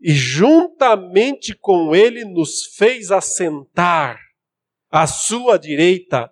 e 0.00 0.12
juntamente 0.12 1.54
com 1.54 1.94
ele 1.94 2.24
nos 2.24 2.66
fez 2.76 3.10
assentar 3.10 4.20
à 4.90 5.06
sua 5.06 5.58
direita 5.58 6.30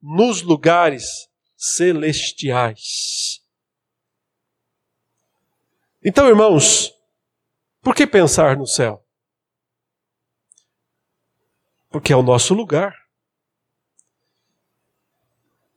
nos 0.00 0.42
lugares 0.42 1.28
celestiais. 1.56 3.39
Então, 6.02 6.28
irmãos, 6.28 6.94
por 7.82 7.94
que 7.94 8.06
pensar 8.06 8.56
no 8.56 8.66
céu? 8.66 9.06
Porque 11.90 12.12
é 12.12 12.16
o 12.16 12.22
nosso 12.22 12.54
lugar. 12.54 12.96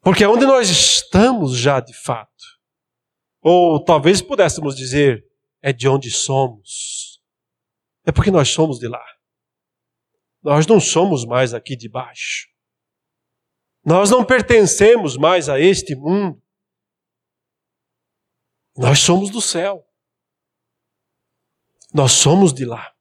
Porque 0.02 0.24
é 0.24 0.28
onde 0.28 0.46
nós 0.46 0.70
estamos 0.70 1.58
já 1.58 1.80
de 1.80 1.94
fato. 1.94 2.32
Ou 3.42 3.84
talvez 3.84 4.22
pudéssemos 4.22 4.76
dizer, 4.76 5.26
é 5.62 5.74
de 5.74 5.88
onde 5.88 6.10
somos. 6.10 7.22
É 8.06 8.12
porque 8.12 8.32
nós 8.32 8.50
somos 8.50 8.80
de 8.80 8.88
lá. 8.88 9.06
Nós 10.42 10.68
não 10.68 10.80
somos 10.80 11.26
mais 11.26 11.54
aqui 11.54 11.76
de 11.76 11.90
baixo. 11.90 12.48
Nós 13.84 14.10
não 14.10 14.24
pertencemos 14.24 15.18
mais 15.18 15.50
a 15.50 15.60
este 15.60 15.96
mundo. 15.96 16.42
Nós 18.78 19.00
somos 19.00 19.30
do 19.30 19.42
céu. 19.42 19.86
Nós 21.94 22.14
somos 22.14 22.54
de 22.54 22.66
lá. 22.66 22.92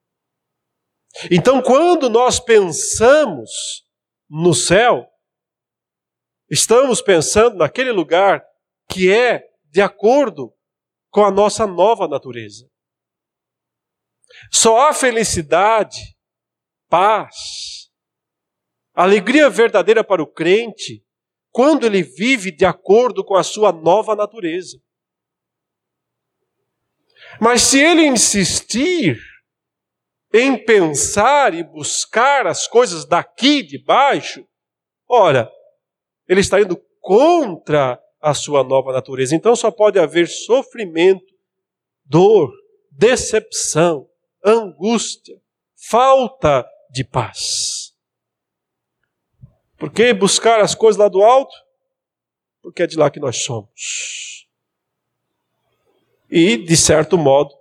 Então, 1.30 1.62
quando 1.62 2.08
nós 2.08 2.40
pensamos 2.40 3.50
no 4.28 4.54
céu, 4.54 5.06
estamos 6.50 7.00
pensando 7.00 7.56
naquele 7.56 7.92
lugar 7.92 8.44
que 8.90 9.12
é 9.12 9.42
de 9.64 9.80
acordo 9.80 10.54
com 11.10 11.24
a 11.24 11.30
nossa 11.30 11.66
nova 11.66 12.08
natureza. 12.08 12.68
Só 14.50 14.88
há 14.88 14.94
felicidade, 14.94 16.16
paz, 16.88 17.90
alegria 18.94 19.48
verdadeira 19.48 20.02
para 20.02 20.22
o 20.22 20.26
crente 20.26 21.04
quando 21.50 21.84
ele 21.84 22.02
vive 22.02 22.50
de 22.50 22.64
acordo 22.64 23.24
com 23.24 23.36
a 23.36 23.42
sua 23.42 23.72
nova 23.72 24.16
natureza. 24.16 24.78
Mas 27.40 27.62
se 27.62 27.80
ele 27.80 28.06
insistir 28.06 29.20
em 30.32 30.56
pensar 30.56 31.54
e 31.54 31.62
buscar 31.62 32.46
as 32.46 32.66
coisas 32.66 33.04
daqui 33.04 33.62
de 33.62 33.78
baixo, 33.78 34.46
ora, 35.08 35.50
ele 36.26 36.40
está 36.40 36.60
indo 36.60 36.76
contra 37.00 38.02
a 38.20 38.32
sua 38.32 38.62
nova 38.62 38.92
natureza. 38.92 39.34
Então 39.34 39.54
só 39.54 39.70
pode 39.70 39.98
haver 39.98 40.28
sofrimento, 40.28 41.34
dor, 42.04 42.52
decepção, 42.90 44.08
angústia, 44.44 45.40
falta 45.74 46.66
de 46.90 47.04
paz. 47.04 47.92
Por 49.76 49.90
que 49.90 50.14
buscar 50.14 50.60
as 50.60 50.74
coisas 50.74 50.98
lá 50.98 51.08
do 51.08 51.22
alto? 51.22 51.54
Porque 52.62 52.84
é 52.84 52.86
de 52.86 52.96
lá 52.96 53.10
que 53.10 53.18
nós 53.18 53.38
somos. 53.38 54.41
E, 56.34 56.56
de 56.56 56.78
certo 56.78 57.18
modo, 57.18 57.54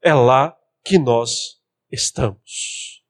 é 0.00 0.14
lá 0.14 0.56
que 0.84 0.96
nós 0.96 1.60
estamos. 1.90 3.02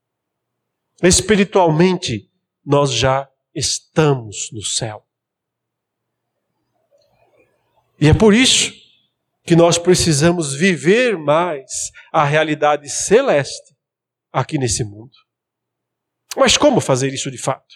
Espiritualmente, 1.03 2.31
nós 2.65 2.91
já 2.93 3.31
estamos 3.55 4.51
no 4.55 4.63
céu. 4.63 5.07
E 8.01 8.09
é 8.09 8.15
por 8.15 8.33
isso 8.33 8.73
que 9.45 9.55
nós 9.55 9.77
precisamos 9.77 10.55
viver 10.55 11.19
mais 11.19 11.93
a 12.11 12.25
realidade 12.25 12.89
celeste 12.89 13.77
aqui 14.33 14.57
nesse 14.57 14.83
mundo. 14.83 15.13
Mas 16.35 16.57
como 16.57 16.81
fazer 16.81 17.13
isso 17.13 17.31
de 17.31 17.37
fato? 17.37 17.75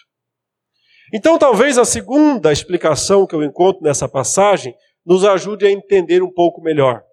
Então, 1.13 1.37
talvez 1.37 1.77
a 1.77 1.85
segunda 1.85 2.51
explicação 2.51 3.27
que 3.27 3.35
eu 3.35 3.43
encontro 3.43 3.83
nessa 3.83 4.09
passagem 4.09 4.75
nos 5.05 5.23
ajude 5.23 5.67
a 5.67 5.71
entender 5.71 6.23
um 6.23 6.31
pouco 6.31 6.61
melhor. 6.61 7.03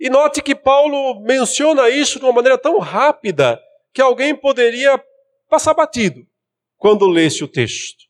E 0.00 0.08
note 0.08 0.40
que 0.40 0.54
Paulo 0.54 1.20
menciona 1.20 1.90
isso 1.90 2.18
de 2.18 2.24
uma 2.24 2.32
maneira 2.32 2.56
tão 2.56 2.78
rápida 2.78 3.60
que 3.92 4.00
alguém 4.00 4.34
poderia 4.34 4.98
passar 5.46 5.74
batido 5.74 6.26
quando 6.78 7.06
lesse 7.06 7.44
o 7.44 7.48
texto. 7.48 8.06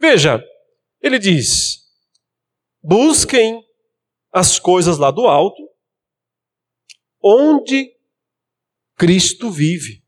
Veja, 0.00 0.42
ele 1.02 1.18
diz: 1.18 1.86
busquem 2.82 3.62
as 4.32 4.58
coisas 4.58 4.96
lá 4.96 5.10
do 5.10 5.26
alto, 5.26 5.68
onde 7.22 7.94
Cristo 8.96 9.50
vive, 9.50 10.02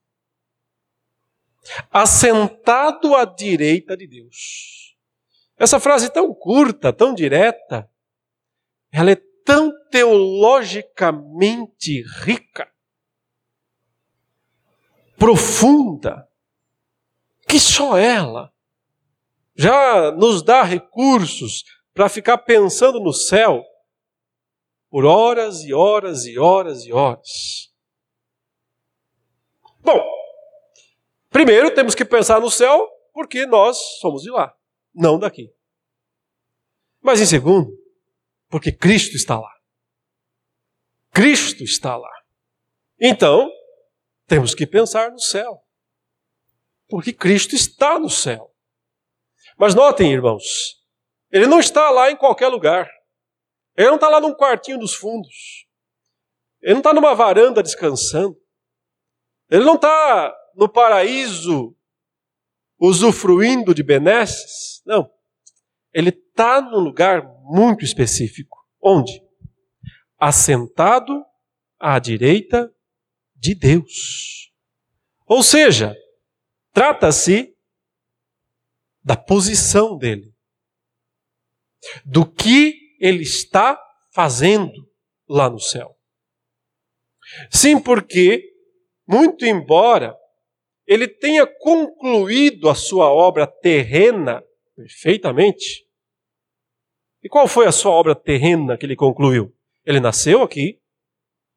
assentado 1.91 3.15
à 3.15 3.27
direita 3.27 3.95
de 3.95 4.07
Deus. 4.07 4.97
Essa 5.59 5.79
frase 5.79 6.11
tão 6.11 6.33
curta, 6.33 6.95
tão 6.95 7.13
direta, 7.13 7.91
ela 8.91 9.11
é 9.11 9.28
tão 9.49 9.73
teologicamente 9.89 12.05
rica, 12.21 12.71
profunda, 15.17 16.29
que 17.49 17.59
só 17.59 17.97
ela 17.97 18.53
já 19.57 20.13
nos 20.13 20.43
dá 20.43 20.63
recursos 20.63 21.65
para 21.95 22.11
ficar 22.11 22.37
pensando 22.37 23.01
no 23.01 23.15
céu 23.15 23.65
por 24.91 25.07
horas 25.07 25.65
e 25.65 25.73
horas 25.73 26.27
e 26.27 26.39
horas 26.39 26.85
e 26.85 26.93
horas. 26.93 27.73
Bom, 29.81 29.99
primeiro 31.31 31.75
temos 31.75 31.95
que 31.95 32.05
pensar 32.05 32.39
no 32.39 32.51
céu 32.51 32.87
porque 33.15 33.47
nós 33.47 33.79
somos 33.99 34.21
de 34.21 34.31
lá, 34.31 34.55
não 34.95 35.19
daqui. 35.19 35.51
Mas 37.01 37.19
em 37.19 37.27
segundo, 37.27 37.88
porque 38.49 38.73
Cristo 38.73 39.17
está 39.17 39.39
lá. 39.39 39.55
Cristo 41.13 41.63
está 41.63 41.97
lá. 41.97 42.13
Então, 43.01 43.51
temos 44.27 44.55
que 44.55 44.67
pensar 44.67 45.11
no 45.11 45.21
céu 45.21 45.65
porque 46.89 47.13
Cristo 47.13 47.55
está 47.55 47.99
no 47.99 48.09
céu. 48.09 48.53
Mas 49.57 49.75
notem, 49.75 50.13
irmãos, 50.13 50.83
ele 51.31 51.47
não 51.47 51.61
está 51.61 51.91
lá 51.91 52.11
em 52.11 52.17
qualquer 52.17 52.49
lugar. 52.49 52.91
Ele 53.77 53.89
não 53.89 53.97
está 53.97 54.09
lá 54.09 54.21
num 54.21 54.35
quartinho 54.35 54.79
dos 54.79 54.95
fundos. 54.95 55.67
Ele 56.63 56.75
não 56.75 56.81
está 56.81 56.93
numa 56.93 57.15
varanda 57.15 57.63
descansando. 57.63 58.41
Ele 59.51 59.65
não 59.65 59.75
está 59.75 60.35
no 60.55 60.69
paraíso 60.69 61.77
usufruindo 62.79 63.75
de 63.75 63.83
benesses. 63.83 64.83
Não. 64.85 65.11
Ele 65.93 66.13
está 66.39 66.61
num 66.61 66.79
lugar 66.79 67.23
muito 67.43 67.85
específico. 67.85 68.57
Onde? 68.81 69.23
Assentado 70.19 71.25
à 71.79 71.99
direita 71.99 72.73
de 73.35 73.55
Deus. 73.55 74.53
Ou 75.27 75.43
seja, 75.43 75.97
Trata-se 76.79 77.57
da 79.03 79.17
posição 79.17 79.99
dele, 79.99 80.33
do 82.05 82.25
que 82.25 82.95
ele 83.01 83.25
está 83.25 83.77
fazendo 84.13 84.89
lá 85.29 85.51
no 85.51 85.59
céu. 85.59 85.99
Sim, 87.51 87.81
porque, 87.81 88.45
muito 89.09 89.45
embora 89.45 90.17
ele 90.87 91.09
tenha 91.09 91.45
concluído 91.47 92.69
a 92.69 92.77
sua 92.77 93.13
obra 93.13 93.45
terrena 93.45 94.41
perfeitamente, 94.77 95.85
e 97.23 97.29
qual 97.29 97.49
foi 97.49 97.67
a 97.67 97.73
sua 97.73 97.93
obra 97.93 98.15
terrena 98.15 98.77
que 98.77 98.87
ele 98.87 98.97
concluiu? 98.97 99.55
Ele 99.85 100.01
nasceu 100.01 100.43
aqui, 100.43 100.81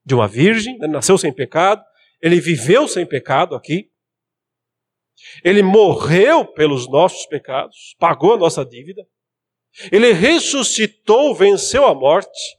de 0.04 0.16
uma 0.16 0.28
virgem, 0.28 0.76
ele 0.76 0.92
nasceu 0.92 1.18
sem 1.18 1.32
pecado, 1.32 1.84
ele 2.22 2.40
viveu 2.40 2.88
sem 2.88 3.06
pecado 3.06 3.56
aqui, 3.56 3.92
ele 5.44 5.62
morreu 5.62 6.46
pelos 6.46 6.90
nossos 6.90 7.26
pecados, 7.26 7.96
pagou 8.00 8.34
a 8.34 8.38
nossa 8.38 8.66
dívida. 8.66 9.06
Ele 9.92 10.12
ressuscitou, 10.12 11.34
venceu 11.34 11.86
a 11.86 11.94
morte 11.94 12.58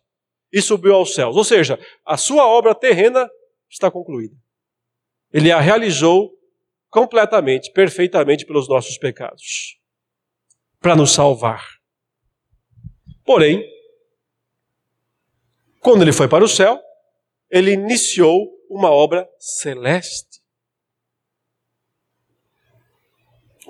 e 0.52 0.62
subiu 0.62 0.94
aos 0.94 1.14
céus. 1.14 1.36
Ou 1.36 1.44
seja, 1.44 1.78
a 2.04 2.16
sua 2.16 2.46
obra 2.46 2.74
terrena 2.74 3.28
está 3.68 3.90
concluída. 3.90 4.36
Ele 5.32 5.50
a 5.50 5.60
realizou 5.60 6.32
completamente, 6.90 7.72
perfeitamente 7.72 8.44
pelos 8.44 8.68
nossos 8.68 8.98
pecados, 8.98 9.78
para 10.78 10.94
nos 10.94 11.12
salvar. 11.12 11.81
Porém, 13.24 13.64
quando 15.80 16.02
ele 16.02 16.12
foi 16.12 16.28
para 16.28 16.44
o 16.44 16.48
céu, 16.48 16.80
ele 17.50 17.72
iniciou 17.72 18.48
uma 18.68 18.90
obra 18.90 19.28
celeste. 19.38 20.42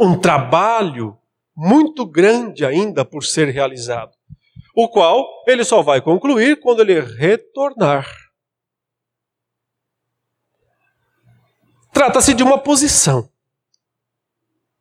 um 0.03 0.19
trabalho 0.19 1.17
muito 1.55 2.05
grande 2.05 2.65
ainda 2.65 3.05
por 3.05 3.25
ser 3.25 3.49
realizado, 3.49 4.17
o 4.75 4.88
qual 4.88 5.45
ele 5.47 5.65
só 5.65 5.81
vai 5.81 6.01
concluir 6.01 6.59
quando 6.61 6.81
ele 6.81 7.01
retornar. 7.01 8.09
Trata-se 11.93 12.35
de 12.35 12.43
uma 12.43 12.59
posição, 12.59 13.31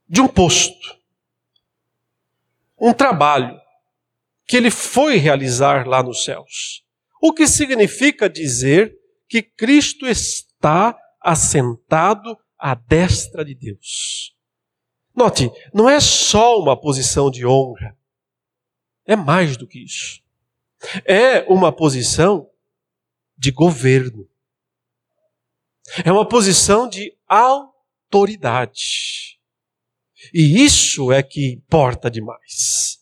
de 0.08 0.22
um 0.22 0.28
posto, 0.28 0.98
um 2.80 2.92
trabalho 2.92 3.61
que 4.52 4.58
ele 4.58 4.70
foi 4.70 5.16
realizar 5.16 5.88
lá 5.88 6.04
nos 6.04 6.26
céus. 6.26 6.84
O 7.22 7.32
que 7.32 7.48
significa 7.48 8.30
dizer 8.30 8.94
que 9.26 9.42
Cristo 9.42 10.06
está 10.06 10.94
assentado 11.22 12.38
à 12.60 12.76
destra 12.76 13.46
de 13.46 13.56
Deus. 13.56 14.36
Note, 15.16 15.50
não 15.74 15.90
é 15.90 16.02
só 16.02 16.60
uma 16.60 16.76
posição 16.76 17.32
de 17.32 17.46
honra, 17.46 17.98
é 19.06 19.16
mais 19.16 19.56
do 19.56 19.66
que 19.66 19.86
isso. 19.86 20.22
É 21.06 21.44
uma 21.44 21.72
posição 21.72 22.50
de 23.38 23.52
governo. 23.52 24.28
É 26.04 26.12
uma 26.12 26.28
posição 26.28 26.90
de 26.90 27.16
autoridade. 27.26 29.40
E 30.34 30.62
isso 30.62 31.10
é 31.10 31.24
que 31.24 31.54
importa 31.54 32.12
demais. 32.12 33.01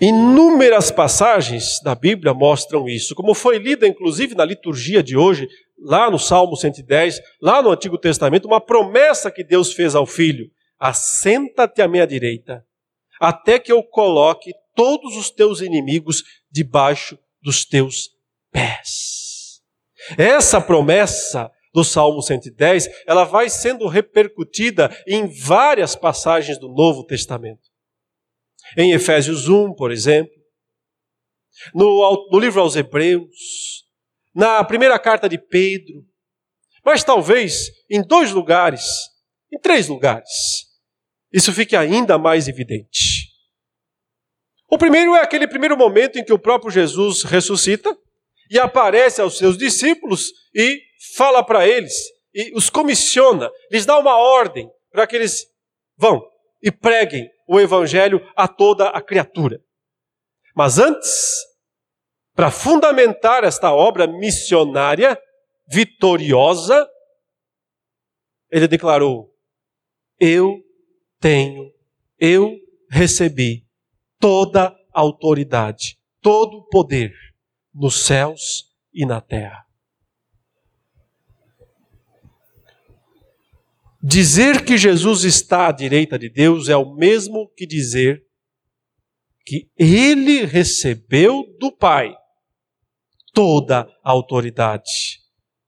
Inúmeras 0.00 0.90
passagens 0.90 1.78
da 1.82 1.94
Bíblia 1.94 2.32
mostram 2.32 2.88
isso, 2.88 3.14
como 3.14 3.34
foi 3.34 3.58
lida 3.58 3.86
inclusive 3.86 4.34
na 4.34 4.46
liturgia 4.46 5.02
de 5.02 5.14
hoje, 5.14 5.46
lá 5.78 6.10
no 6.10 6.18
Salmo 6.18 6.56
110, 6.56 7.20
lá 7.38 7.60
no 7.60 7.70
Antigo 7.70 7.98
Testamento, 7.98 8.46
uma 8.46 8.62
promessa 8.62 9.30
que 9.30 9.44
Deus 9.44 9.74
fez 9.74 9.94
ao 9.94 10.06
filho: 10.06 10.50
Assenta-te 10.78 11.82
à 11.82 11.88
minha 11.88 12.06
direita, 12.06 12.64
até 13.20 13.58
que 13.58 13.70
eu 13.70 13.82
coloque 13.82 14.54
todos 14.74 15.18
os 15.18 15.30
teus 15.30 15.60
inimigos 15.60 16.24
debaixo 16.50 17.18
dos 17.42 17.66
teus 17.66 18.08
pés. 18.50 19.60
Essa 20.16 20.62
promessa 20.62 21.50
do 21.74 21.84
Salmo 21.84 22.22
110, 22.22 22.88
ela 23.06 23.24
vai 23.24 23.50
sendo 23.50 23.86
repercutida 23.86 24.90
em 25.06 25.26
várias 25.26 25.94
passagens 25.94 26.58
do 26.58 26.70
Novo 26.70 27.04
Testamento 27.04 27.69
em 28.76 28.92
Efésios 28.92 29.48
1, 29.48 29.74
por 29.74 29.90
exemplo, 29.90 30.32
no, 31.74 32.28
no 32.30 32.38
livro 32.38 32.60
aos 32.60 32.76
Hebreus, 32.76 33.84
na 34.34 34.62
primeira 34.64 34.98
carta 34.98 35.28
de 35.28 35.38
Pedro, 35.38 36.04
mas 36.84 37.04
talvez 37.04 37.70
em 37.90 38.02
dois 38.02 38.32
lugares, 38.32 38.84
em 39.52 39.58
três 39.58 39.88
lugares, 39.88 40.30
isso 41.32 41.52
fique 41.52 41.76
ainda 41.76 42.18
mais 42.18 42.48
evidente. 42.48 43.28
O 44.68 44.78
primeiro 44.78 45.14
é 45.14 45.20
aquele 45.20 45.46
primeiro 45.46 45.76
momento 45.76 46.18
em 46.18 46.24
que 46.24 46.32
o 46.32 46.38
próprio 46.38 46.70
Jesus 46.70 47.24
ressuscita 47.24 47.96
e 48.50 48.58
aparece 48.58 49.20
aos 49.20 49.36
seus 49.36 49.58
discípulos 49.58 50.30
e 50.54 50.80
fala 51.16 51.44
para 51.44 51.66
eles, 51.66 51.94
e 52.32 52.52
os 52.54 52.70
comissiona, 52.70 53.50
lhes 53.70 53.84
dá 53.84 53.98
uma 53.98 54.16
ordem 54.16 54.68
para 54.92 55.06
que 55.06 55.16
eles 55.16 55.46
vão 55.96 56.22
e 56.62 56.70
preguem 56.70 57.28
o 57.50 57.58
evangelho 57.58 58.20
a 58.36 58.46
toda 58.46 58.90
a 58.90 59.02
criatura. 59.02 59.60
Mas 60.54 60.78
antes, 60.78 61.34
para 62.32 62.48
fundamentar 62.48 63.42
esta 63.42 63.74
obra 63.74 64.06
missionária 64.06 65.20
vitoriosa, 65.68 66.88
ele 68.52 68.68
declarou: 68.68 69.34
Eu 70.20 70.62
tenho, 71.18 71.72
eu 72.20 72.56
recebi 72.88 73.66
toda 74.20 74.68
a 74.94 75.00
autoridade, 75.00 75.98
todo 76.20 76.58
o 76.58 76.68
poder 76.68 77.12
nos 77.74 78.06
céus 78.06 78.66
e 78.94 79.04
na 79.04 79.20
terra. 79.20 79.66
Dizer 84.02 84.64
que 84.64 84.78
Jesus 84.78 85.24
está 85.24 85.68
à 85.68 85.72
direita 85.72 86.18
de 86.18 86.30
Deus 86.30 86.68
é 86.68 86.76
o 86.76 86.94
mesmo 86.94 87.50
que 87.54 87.66
dizer 87.66 88.22
que 89.44 89.68
ele 89.78 90.44
recebeu 90.46 91.44
do 91.58 91.70
Pai 91.70 92.14
toda 93.34 93.86
a 94.02 94.10
autoridade 94.10 95.20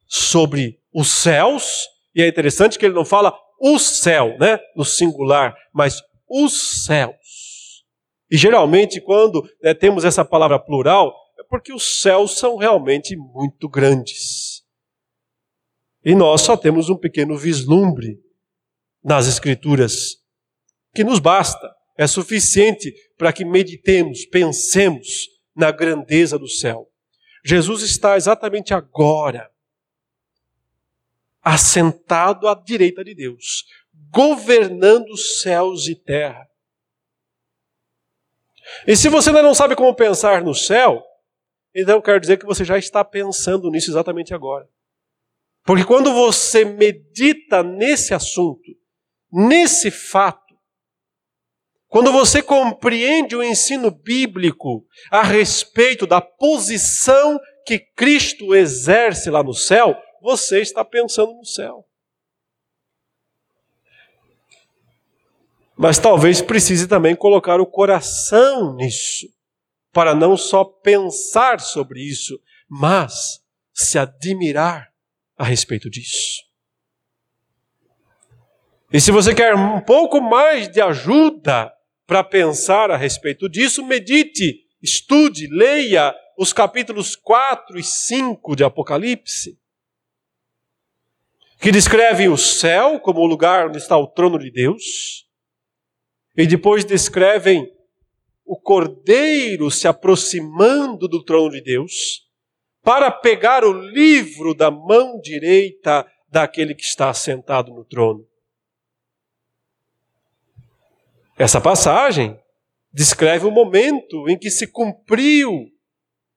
sobre 0.06 0.78
os 0.94 1.10
céus, 1.10 1.86
e 2.14 2.22
é 2.22 2.28
interessante 2.28 2.78
que 2.78 2.86
ele 2.86 2.94
não 2.94 3.04
fala 3.04 3.34
o 3.60 3.78
céu, 3.78 4.36
né, 4.38 4.58
no 4.76 4.84
singular, 4.84 5.54
mas 5.72 6.02
os 6.28 6.84
céus. 6.84 7.84
E 8.30 8.36
geralmente, 8.36 9.00
quando 9.00 9.42
né, 9.62 9.74
temos 9.74 10.04
essa 10.04 10.24
palavra 10.24 10.58
plural, 10.58 11.14
é 11.38 11.42
porque 11.44 11.72
os 11.72 12.00
céus 12.00 12.38
são 12.38 12.56
realmente 12.56 13.16
muito 13.16 13.68
grandes. 13.68 14.51
E 16.04 16.14
nós 16.14 16.42
só 16.42 16.56
temos 16.56 16.88
um 16.88 16.96
pequeno 16.96 17.36
vislumbre 17.36 18.18
nas 19.02 19.26
Escrituras, 19.26 20.16
que 20.94 21.04
nos 21.04 21.18
basta, 21.18 21.74
é 21.96 22.06
suficiente 22.06 22.92
para 23.16 23.32
que 23.32 23.44
meditemos, 23.44 24.24
pensemos 24.26 25.28
na 25.54 25.70
grandeza 25.70 26.38
do 26.38 26.48
céu. 26.48 26.88
Jesus 27.44 27.82
está 27.82 28.16
exatamente 28.16 28.72
agora 28.72 29.50
assentado 31.42 32.46
à 32.46 32.54
direita 32.54 33.02
de 33.02 33.14
Deus, 33.14 33.64
governando 34.10 35.16
céus 35.16 35.88
e 35.88 35.94
terra. 35.96 36.48
E 38.86 38.96
se 38.96 39.08
você 39.08 39.30
ainda 39.30 39.42
não 39.42 39.54
sabe 39.54 39.74
como 39.74 39.94
pensar 39.94 40.42
no 40.42 40.54
céu, 40.54 41.02
então 41.74 42.00
quero 42.00 42.20
dizer 42.20 42.38
que 42.38 42.46
você 42.46 42.64
já 42.64 42.78
está 42.78 43.04
pensando 43.04 43.70
nisso 43.70 43.90
exatamente 43.90 44.32
agora. 44.32 44.68
Porque 45.64 45.84
quando 45.84 46.12
você 46.12 46.64
medita 46.64 47.62
nesse 47.62 48.12
assunto, 48.12 48.72
nesse 49.32 49.90
fato, 49.90 50.42
quando 51.88 52.10
você 52.10 52.42
compreende 52.42 53.36
o 53.36 53.42
ensino 53.42 53.90
bíblico 53.90 54.84
a 55.10 55.22
respeito 55.22 56.06
da 56.06 56.20
posição 56.20 57.38
que 57.66 57.78
Cristo 57.78 58.54
exerce 58.54 59.30
lá 59.30 59.42
no 59.42 59.54
céu, 59.54 59.96
você 60.20 60.60
está 60.60 60.84
pensando 60.84 61.32
no 61.34 61.44
céu. 61.44 61.86
Mas 65.76 65.98
talvez 65.98 66.40
precise 66.40 66.88
também 66.88 67.14
colocar 67.14 67.60
o 67.60 67.66
coração 67.66 68.74
nisso, 68.74 69.26
para 69.92 70.14
não 70.14 70.36
só 70.36 70.64
pensar 70.64 71.60
sobre 71.60 72.00
isso, 72.00 72.40
mas 72.68 73.44
se 73.72 73.98
admirar 73.98 74.91
a 75.36 75.44
respeito 75.44 75.90
disso. 75.90 76.42
E 78.92 79.00
se 79.00 79.10
você 79.10 79.34
quer 79.34 79.54
um 79.54 79.80
pouco 79.80 80.20
mais 80.20 80.68
de 80.68 80.80
ajuda 80.80 81.72
para 82.06 82.22
pensar 82.22 82.90
a 82.90 82.96
respeito 82.96 83.48
disso, 83.48 83.84
medite, 83.84 84.66
estude, 84.82 85.46
leia 85.46 86.14
os 86.36 86.52
capítulos 86.52 87.16
4 87.16 87.78
e 87.78 87.82
5 87.82 88.54
de 88.54 88.64
Apocalipse, 88.64 89.58
que 91.58 91.72
descrevem 91.72 92.28
o 92.28 92.36
céu 92.36 93.00
como 93.00 93.20
o 93.20 93.26
lugar 93.26 93.68
onde 93.68 93.78
está 93.78 93.96
o 93.96 94.06
trono 94.06 94.38
de 94.38 94.50
Deus, 94.50 95.26
e 96.36 96.46
depois 96.46 96.84
descrevem 96.84 97.72
o 98.44 98.58
cordeiro 98.60 99.70
se 99.70 99.88
aproximando 99.88 101.08
do 101.08 101.24
trono 101.24 101.50
de 101.50 101.62
Deus 101.62 102.21
para 102.82 103.10
pegar 103.10 103.64
o 103.64 103.72
livro 103.72 104.54
da 104.54 104.70
mão 104.70 105.20
direita 105.20 106.06
daquele 106.28 106.74
que 106.74 106.82
está 106.82 107.14
sentado 107.14 107.72
no 107.72 107.84
trono. 107.84 108.26
Essa 111.38 111.60
passagem 111.60 112.38
descreve 112.92 113.46
o 113.46 113.50
momento 113.50 114.28
em 114.28 114.38
que 114.38 114.50
se 114.50 114.66
cumpriu 114.66 115.72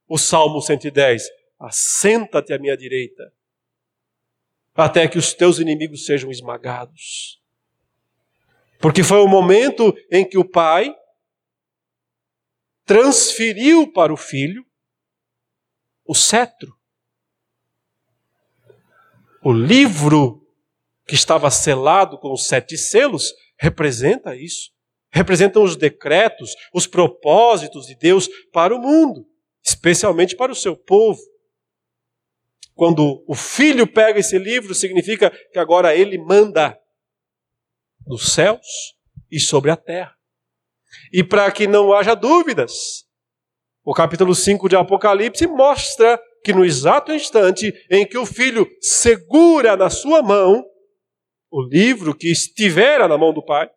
o 0.07 0.17
Salmo 0.17 0.61
110. 0.61 1.23
Assenta-te 1.59 2.53
à 2.53 2.59
minha 2.59 2.75
direita, 2.75 3.33
até 4.73 5.07
que 5.07 5.17
os 5.17 5.33
teus 5.33 5.59
inimigos 5.59 6.05
sejam 6.05 6.29
esmagados. 6.29 7.41
Porque 8.79 9.03
foi 9.03 9.19
o 9.19 9.27
momento 9.27 9.95
em 10.11 10.27
que 10.27 10.37
o 10.37 10.45
pai 10.45 10.95
transferiu 12.85 13.91
para 13.91 14.13
o 14.13 14.17
filho 14.17 14.64
o 16.05 16.13
cetro. 16.13 16.75
O 19.43 19.51
livro 19.51 20.45
que 21.07 21.15
estava 21.15 21.49
selado 21.51 22.17
com 22.17 22.31
os 22.31 22.47
sete 22.47 22.77
selos 22.77 23.33
representa 23.57 24.35
isso 24.35 24.75
representam 25.15 25.63
os 25.63 25.77
decretos, 25.77 26.53
os 26.73 26.85
propósitos 26.85 27.87
de 27.87 27.95
Deus 27.95 28.27
para 28.51 28.75
o 28.75 28.81
mundo, 28.81 29.25
especialmente 29.63 30.35
para 30.35 30.51
o 30.51 30.55
seu 30.55 30.75
povo. 30.75 31.21
Quando 32.73 33.23
o 33.25 33.33
filho 33.33 33.87
pega 33.87 34.19
esse 34.19 34.37
livro, 34.37 34.75
significa 34.75 35.31
que 35.53 35.57
agora 35.57 35.95
ele 35.95 36.17
manda 36.17 36.77
nos 38.05 38.33
céus 38.33 38.97
e 39.31 39.39
sobre 39.39 39.71
a 39.71 39.77
terra. 39.77 40.13
E 41.13 41.23
para 41.23 41.49
que 41.49 41.65
não 41.65 41.93
haja 41.93 42.13
dúvidas, 42.13 43.04
o 43.85 43.93
capítulo 43.93 44.33
5 44.33 44.67
de 44.67 44.75
Apocalipse 44.75 45.45
mostra 45.45 46.19
que 46.43 46.51
no 46.51 46.65
exato 46.65 47.13
instante 47.13 47.71
em 47.89 48.05
que 48.05 48.17
o 48.17 48.25
filho 48.25 48.67
segura 48.81 49.77
na 49.77 49.89
sua 49.89 50.23
mão 50.23 50.65
o 51.51 51.61
livro 51.61 52.13
que 52.13 52.29
estivera 52.29 53.07
na 53.07 53.17
mão 53.17 53.31
do 53.31 53.41
pai, 53.41 53.71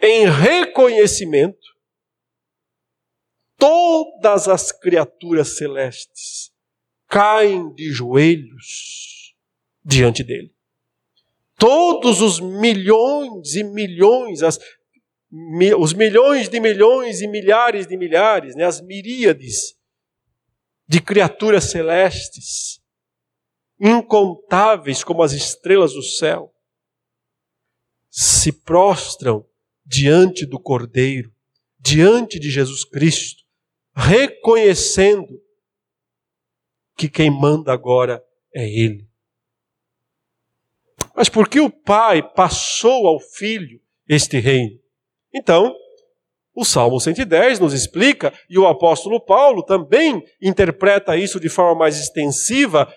em 0.00 0.28
reconhecimento, 0.28 1.66
todas 3.56 4.46
as 4.46 4.70
criaturas 4.70 5.56
celestes 5.56 6.52
caem 7.08 7.72
de 7.74 7.90
joelhos 7.90 9.34
diante 9.84 10.22
dele. 10.22 10.54
Todos 11.58 12.20
os 12.20 12.38
milhões 12.38 13.56
e 13.56 13.64
milhões, 13.64 14.42
as, 14.42 14.58
os 15.78 15.92
milhões 15.92 16.48
de 16.48 16.60
milhões 16.60 17.20
e 17.20 17.28
milhares 17.28 17.86
de 17.86 17.96
milhares, 17.96 18.54
né, 18.54 18.64
as 18.64 18.80
miríades 18.80 19.76
de 20.88 21.00
criaturas 21.00 21.64
celestes, 21.64 22.80
incontáveis 23.80 25.02
como 25.02 25.22
as 25.22 25.32
estrelas 25.32 25.92
do 25.92 26.02
céu, 26.02 26.54
se 28.10 28.52
prostram 28.52 29.46
diante 29.84 30.46
do 30.46 30.58
Cordeiro, 30.58 31.32
diante 31.78 32.38
de 32.38 32.50
Jesus 32.50 32.84
Cristo, 32.84 33.44
reconhecendo 33.94 35.42
que 36.96 37.08
quem 37.08 37.30
manda 37.30 37.72
agora 37.72 38.24
é 38.54 38.66
Ele. 38.66 39.06
Mas 41.14 41.28
por 41.28 41.48
que 41.48 41.60
o 41.60 41.70
Pai 41.70 42.22
passou 42.22 43.06
ao 43.06 43.20
Filho 43.20 43.80
este 44.08 44.38
reino? 44.38 44.85
Então, 45.36 45.76
o 46.54 46.64
Salmo 46.64 46.98
110 46.98 47.60
nos 47.60 47.74
explica, 47.74 48.32
e 48.48 48.58
o 48.58 48.66
apóstolo 48.66 49.20
Paulo 49.20 49.62
também 49.62 50.24
interpreta 50.40 51.14
isso 51.14 51.38
de 51.38 51.50
forma 51.50 51.78
mais 51.78 52.00
extensiva 52.00 52.90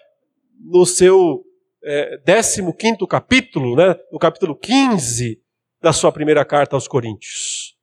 no 0.57 0.85
seu 0.85 1.43
é, 1.83 2.17
15 2.25 3.05
capítulo, 3.09 3.75
né, 3.75 3.99
no 4.09 4.17
capítulo 4.17 4.55
15 4.55 5.41
da 5.81 5.91
sua 5.91 6.13
primeira 6.13 6.45
carta 6.45 6.77
aos 6.77 6.87
Coríntios. 6.87 7.75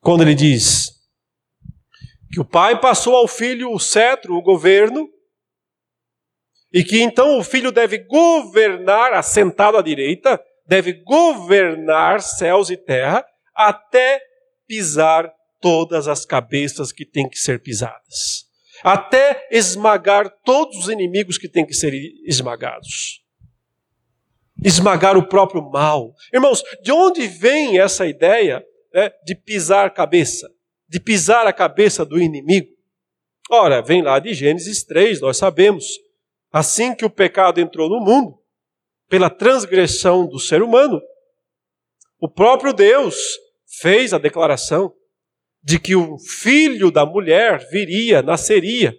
Quando 0.00 0.22
ele 0.22 0.34
diz 0.34 0.90
que 2.32 2.40
o 2.40 2.44
pai 2.44 2.80
passou 2.80 3.14
ao 3.14 3.28
filho 3.28 3.72
o 3.72 3.78
cetro, 3.78 4.34
o 4.34 4.42
governo, 4.42 5.08
e 6.72 6.82
que 6.82 7.00
então 7.00 7.38
o 7.38 7.44
filho 7.44 7.70
deve 7.70 7.98
governar, 7.98 9.12
assentado 9.12 9.76
à 9.76 9.82
direita, 9.82 10.42
deve 10.66 10.92
governar 10.92 12.20
céus 12.20 12.70
e 12.70 12.76
terra, 12.76 13.24
até 13.54 14.20
pisar 14.66 15.32
todas 15.60 16.08
as 16.08 16.24
cabeças 16.24 16.92
que 16.92 17.04
têm 17.04 17.28
que 17.28 17.38
ser 17.38 17.62
pisadas. 17.62 18.46
Até 18.82 19.48
esmagar 19.50 20.30
todos 20.44 20.76
os 20.76 20.88
inimigos 20.88 21.38
que 21.38 21.48
têm 21.48 21.64
que 21.64 21.74
ser 21.74 21.94
esmagados. 22.26 23.22
Esmagar 24.62 25.16
o 25.16 25.26
próprio 25.26 25.62
mal. 25.62 26.14
Irmãos, 26.32 26.62
de 26.82 26.92
onde 26.92 27.26
vem 27.26 27.80
essa 27.80 28.06
ideia 28.06 28.64
né, 28.92 29.10
de 29.24 29.34
pisar 29.34 29.92
cabeça? 29.92 30.50
De 30.88 31.00
pisar 31.00 31.46
a 31.46 31.52
cabeça 31.52 32.04
do 32.04 32.20
inimigo? 32.20 32.68
Ora, 33.50 33.80
vem 33.80 34.02
lá 34.02 34.18
de 34.18 34.34
Gênesis 34.34 34.82
3, 34.84 35.20
nós 35.20 35.36
sabemos 35.36 35.86
Assim 36.56 36.94
que 36.94 37.04
o 37.04 37.10
pecado 37.10 37.60
entrou 37.60 37.86
no 37.86 38.00
mundo, 38.00 38.38
pela 39.08 39.30
transgressão 39.30 40.26
do 40.26 40.38
ser 40.38 40.62
humano, 40.62 41.00
o 42.18 42.28
próprio 42.28 42.72
Deus 42.72 43.16
fez 43.80 44.12
a 44.12 44.18
declaração 44.18 44.94
de 45.62 45.78
que 45.78 45.94
o 45.94 46.18
filho 46.18 46.90
da 46.90 47.04
mulher 47.04 47.66
viria, 47.70 48.22
nasceria, 48.22 48.94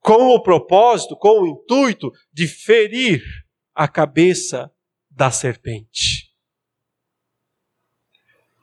com 0.00 0.28
o 0.28 0.42
propósito, 0.42 1.16
com 1.16 1.40
o 1.40 1.46
intuito 1.46 2.10
de 2.32 2.46
ferir 2.46 3.22
a 3.74 3.88
cabeça 3.88 4.70
da 5.10 5.30
serpente. 5.30 6.32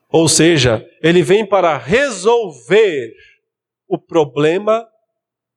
Ou 0.10 0.30
seja, 0.30 0.88
ele 1.02 1.24
vem 1.24 1.46
para 1.46 1.78
resolver 1.78 3.12
o 3.88 3.98
problema 3.98 4.88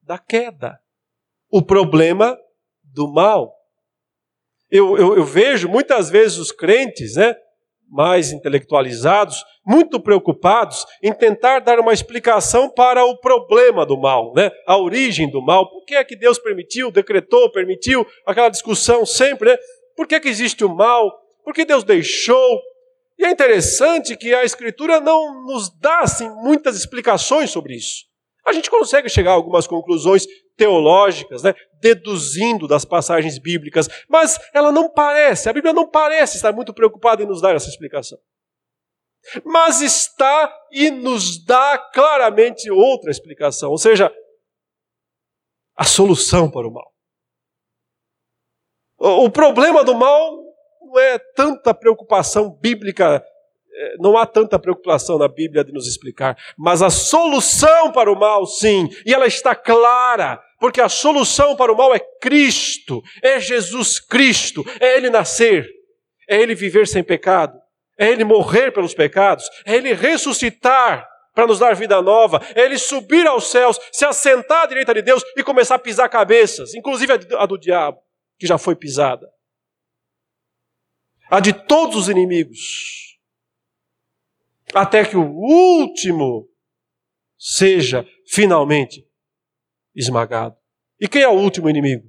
da 0.01 0.17
queda 0.17 0.79
o 1.49 1.61
problema 1.61 2.37
do 2.83 3.11
mal. 3.11 3.56
Eu, 4.69 4.97
eu, 4.97 5.17
eu, 5.17 5.23
vejo 5.23 5.69
muitas 5.69 6.09
vezes 6.09 6.37
os 6.37 6.51
crentes, 6.51 7.15
né, 7.15 7.35
mais 7.89 8.31
intelectualizados, 8.33 9.43
muito 9.65 9.99
preocupados 9.99 10.85
em 11.01 11.13
tentar 11.13 11.59
dar 11.59 11.79
uma 11.79 11.93
explicação 11.93 12.69
para 12.69 13.05
o 13.05 13.17
problema 13.17 13.85
do 13.85 13.97
mal, 13.97 14.33
né, 14.35 14.51
a 14.65 14.77
origem 14.77 15.29
do 15.29 15.41
mal. 15.41 15.69
Por 15.69 15.85
que 15.85 15.95
é 15.95 16.03
que 16.03 16.17
Deus 16.17 16.37
permitiu, 16.37 16.91
decretou, 16.91 17.49
permitiu 17.51 18.05
aquela 18.25 18.49
discussão 18.49 19.05
sempre, 19.05 19.51
né? 19.51 19.57
Por 19.95 20.05
que, 20.05 20.15
é 20.15 20.19
que 20.19 20.29
existe 20.29 20.63
o 20.63 20.75
mal? 20.75 21.11
Por 21.43 21.53
que 21.53 21.65
Deus 21.65 21.83
deixou? 21.83 22.61
E 23.17 23.25
é 23.25 23.31
interessante 23.31 24.15
que 24.15 24.33
a 24.33 24.43
Escritura 24.43 24.99
não 24.99 25.43
nos 25.45 25.71
dá 25.79 26.01
assim, 26.01 26.29
muitas 26.43 26.77
explicações 26.77 27.49
sobre 27.49 27.75
isso. 27.75 28.05
A 28.45 28.53
gente 28.53 28.69
consegue 28.69 29.09
chegar 29.09 29.31
a 29.31 29.33
algumas 29.33 29.65
conclusões 29.65 30.27
teológicas, 30.57 31.43
né, 31.43 31.53
deduzindo 31.79 32.67
das 32.67 32.83
passagens 32.83 33.37
bíblicas, 33.37 33.87
mas 34.09 34.39
ela 34.53 34.71
não 34.71 34.89
parece, 34.89 35.47
a 35.47 35.53
Bíblia 35.53 35.71
não 35.71 35.89
parece 35.89 36.35
estar 36.35 36.51
muito 36.51 36.73
preocupada 36.73 37.21
em 37.21 37.27
nos 37.27 37.41
dar 37.41 37.55
essa 37.55 37.69
explicação. 37.69 38.17
Mas 39.45 39.81
está 39.81 40.53
e 40.71 40.89
nos 40.89 41.43
dá 41.45 41.77
claramente 41.93 42.71
outra 42.71 43.11
explicação, 43.11 43.69
ou 43.71 43.77
seja, 43.77 44.11
a 45.75 45.85
solução 45.85 46.49
para 46.49 46.67
o 46.67 46.73
mal. 46.73 46.91
O 48.97 49.29
problema 49.29 49.83
do 49.83 49.93
mal 49.93 50.43
não 50.81 50.99
é 50.99 51.19
tanta 51.35 51.73
preocupação 51.73 52.49
bíblica 52.49 53.23
é, 53.79 53.95
não 53.99 54.17
há 54.17 54.25
tanta 54.25 54.57
preocupação 54.57 55.19
na 55.19 55.27
Bíblia 55.27 55.63
de 55.63 55.71
nos 55.71 55.87
explicar, 55.87 56.35
mas 56.57 56.81
a 56.81 56.89
solução 56.89 57.91
para 57.91 58.11
o 58.11 58.15
mal, 58.15 58.47
sim, 58.47 58.89
e 59.05 59.13
ela 59.13 59.27
está 59.27 59.53
clara, 59.53 60.41
porque 60.59 60.81
a 60.81 60.89
solução 60.89 61.55
para 61.55 61.71
o 61.71 61.77
mal 61.77 61.93
é 61.93 61.99
Cristo, 62.21 63.01
é 63.21 63.39
Jesus 63.39 63.99
Cristo, 63.99 64.63
é 64.79 64.97
Ele 64.97 65.09
nascer, 65.09 65.67
é 66.27 66.41
Ele 66.41 66.55
viver 66.55 66.87
sem 66.87 67.03
pecado, 67.03 67.59
é 67.97 68.09
Ele 68.09 68.23
morrer 68.23 68.71
pelos 68.71 68.93
pecados, 68.93 69.47
é 69.65 69.75
Ele 69.75 69.93
ressuscitar 69.93 71.07
para 71.33 71.45
nos 71.45 71.59
dar 71.59 71.75
vida 71.75 72.01
nova, 72.01 72.41
é 72.55 72.61
Ele 72.61 72.77
subir 72.77 73.27
aos 73.27 73.51
céus, 73.51 73.79
se 73.91 74.03
assentar 74.05 74.63
à 74.63 74.65
direita 74.65 74.93
de 74.93 75.03
Deus 75.03 75.23
e 75.35 75.43
começar 75.43 75.75
a 75.75 75.79
pisar 75.79 76.09
cabeças, 76.09 76.73
inclusive 76.73 77.13
a 77.13 77.45
do 77.45 77.57
diabo, 77.57 77.99
que 78.39 78.47
já 78.47 78.57
foi 78.57 78.75
pisada, 78.75 79.27
a 81.29 81.39
de 81.39 81.53
todos 81.53 81.95
os 81.95 82.09
inimigos. 82.09 83.17
Até 84.73 85.05
que 85.05 85.15
o 85.15 85.29
último 85.29 86.49
seja 87.37 88.05
finalmente 88.27 89.06
esmagado. 89.97 90.55
E 90.99 91.07
quem 91.07 91.23
é 91.23 91.27
o 91.27 91.33
último 91.33 91.69
inimigo? 91.69 92.07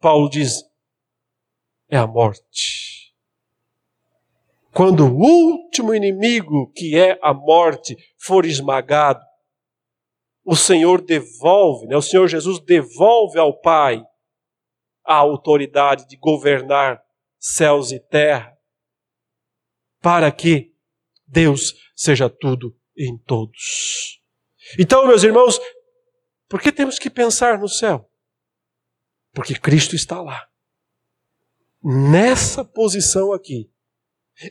Paulo 0.00 0.28
diz: 0.28 0.64
é 1.88 1.96
a 1.96 2.06
morte. 2.06 3.14
Quando 4.72 5.06
o 5.06 5.16
último 5.16 5.94
inimigo, 5.94 6.72
que 6.72 6.98
é 6.98 7.16
a 7.22 7.32
morte, 7.32 7.96
for 8.18 8.44
esmagado, 8.44 9.24
o 10.44 10.56
Senhor 10.56 11.00
devolve, 11.00 11.86
né? 11.86 11.96
o 11.96 12.02
Senhor 12.02 12.26
Jesus 12.26 12.58
devolve 12.58 13.38
ao 13.38 13.58
Pai 13.60 14.04
a 15.04 15.14
autoridade 15.14 16.08
de 16.08 16.16
governar 16.16 17.00
céus 17.38 17.92
e 17.92 18.00
terra, 18.00 18.56
para 20.02 20.30
que 20.32 20.74
Deus 21.26 21.74
seja 21.94 22.28
tudo 22.28 22.76
em 22.96 23.16
todos. 23.16 24.20
Então, 24.78 25.06
meus 25.06 25.22
irmãos, 25.22 25.60
por 26.54 26.62
que 26.62 26.70
temos 26.70 27.00
que 27.00 27.10
pensar 27.10 27.58
no 27.58 27.68
céu? 27.68 28.08
Porque 29.32 29.58
Cristo 29.58 29.96
está 29.96 30.22
lá, 30.22 30.48
nessa 31.82 32.64
posição 32.64 33.32
aqui. 33.32 33.68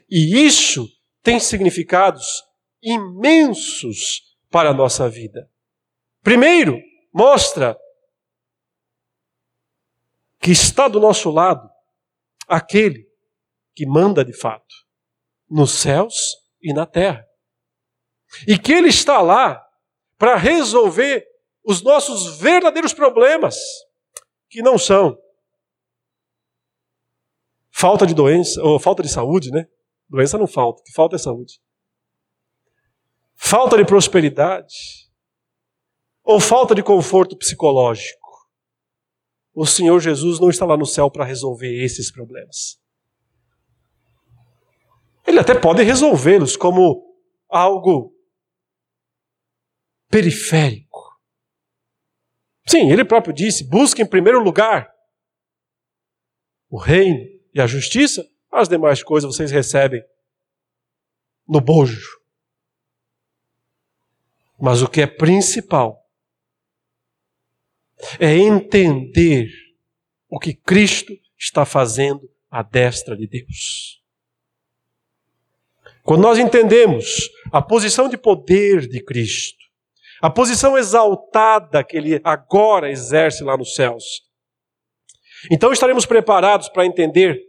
E 0.09 0.45
isso 0.45 0.85
tem 1.21 1.39
significados 1.39 2.43
imensos 2.81 4.37
para 4.51 4.71
a 4.71 4.73
nossa 4.73 5.07
vida. 5.07 5.49
Primeiro, 6.21 6.77
mostra 7.13 7.79
que 10.41 10.51
está 10.51 10.89
do 10.89 10.99
nosso 10.99 11.31
lado 11.31 11.71
aquele 12.49 13.09
que 13.73 13.85
manda 13.85 14.25
de 14.25 14.33
fato, 14.33 14.75
nos 15.49 15.71
céus 15.71 16.35
e 16.61 16.73
na 16.73 16.85
terra. 16.85 17.25
E 18.45 18.59
que 18.59 18.73
Ele 18.73 18.89
está 18.89 19.21
lá 19.21 19.65
para 20.17 20.35
resolver 20.35 21.31
os 21.63 21.81
nossos 21.81 22.39
verdadeiros 22.39 22.93
problemas, 22.93 23.55
que 24.49 24.61
não 24.61 24.77
são 24.77 25.17
falta 27.71 28.05
de 28.05 28.13
doença, 28.13 28.61
ou 28.61 28.79
falta 28.79 29.01
de 29.01 29.09
saúde, 29.09 29.51
né? 29.51 29.67
Doença 30.09 30.37
não 30.37 30.47
falta, 30.47 30.81
o 30.81 30.83
que 30.83 30.91
falta 30.91 31.15
é 31.15 31.19
saúde. 31.19 31.61
Falta 33.35 33.77
de 33.77 33.85
prosperidade, 33.85 34.75
ou 36.23 36.39
falta 36.39 36.75
de 36.75 36.83
conforto 36.83 37.35
psicológico. 37.37 38.23
O 39.53 39.65
Senhor 39.65 39.99
Jesus 39.99 40.39
não 40.39 40.49
está 40.49 40.65
lá 40.65 40.77
no 40.77 40.85
céu 40.85 41.11
para 41.11 41.25
resolver 41.25 41.83
esses 41.83 42.11
problemas. 42.11 42.79
Ele 45.25 45.39
até 45.39 45.57
pode 45.57 45.83
resolvê-los 45.83 46.55
como 46.55 47.15
algo 47.49 48.13
periférico. 50.09 50.92
Sim, 52.65 52.91
ele 52.91 53.05
próprio 53.05 53.33
disse: 53.33 53.63
busque 53.63 54.01
em 54.01 54.05
primeiro 54.05 54.41
lugar 54.41 54.91
o 56.69 56.77
reino 56.77 57.27
e 57.53 57.61
a 57.61 57.67
justiça, 57.67 58.27
as 58.51 58.67
demais 58.67 59.03
coisas 59.03 59.33
vocês 59.33 59.51
recebem 59.51 60.03
no 61.47 61.61
bojo. 61.61 62.19
Mas 64.59 64.81
o 64.81 64.87
que 64.87 65.01
é 65.01 65.07
principal 65.07 66.03
é 68.19 68.35
entender 68.35 69.51
o 70.29 70.39
que 70.39 70.53
Cristo 70.53 71.13
está 71.37 71.65
fazendo 71.65 72.29
à 72.49 72.63
destra 72.63 73.15
de 73.15 73.27
Deus. 73.27 74.01
Quando 76.03 76.21
nós 76.21 76.37
entendemos 76.37 77.29
a 77.51 77.61
posição 77.61 78.09
de 78.09 78.17
poder 78.17 78.87
de 78.87 79.01
Cristo, 79.01 79.62
a 80.23 80.29
posição 80.29 80.77
exaltada 80.77 81.83
que 81.83 81.97
ele 81.97 82.21
agora 82.23 82.89
exerce 82.89 83.43
lá 83.43 83.57
nos 83.57 83.75
céus, 83.75 84.21
então 85.51 85.73
estaremos 85.73 86.05
preparados 86.05 86.69
para 86.69 86.85
entender 86.85 87.41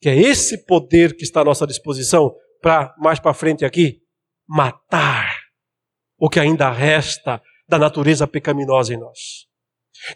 que 0.00 0.08
é 0.08 0.16
esse 0.16 0.64
poder 0.64 1.14
que 1.14 1.24
está 1.24 1.42
à 1.42 1.44
nossa 1.44 1.66
disposição 1.66 2.34
para 2.62 2.94
mais 2.96 3.20
para 3.20 3.34
frente 3.34 3.66
aqui 3.66 4.00
matar 4.48 5.30
o 6.16 6.30
que 6.30 6.40
ainda 6.40 6.70
resta 6.70 7.42
da 7.68 7.78
natureza 7.78 8.26
pecaminosa 8.26 8.94
em 8.94 8.96
nós. 8.96 9.46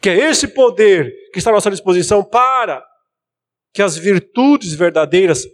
Que 0.01 0.09
é 0.09 0.17
esse 0.17 0.49
poder 0.49 1.13
que 1.35 1.39
está 1.39 1.51
à 1.51 1.53
nossa 1.53 1.71
disposição 1.71 2.25
para 2.25 2.83
que 3.75 3.83
as 3.83 3.95
virtudes 3.99 4.73
verdadeiras 4.73 5.45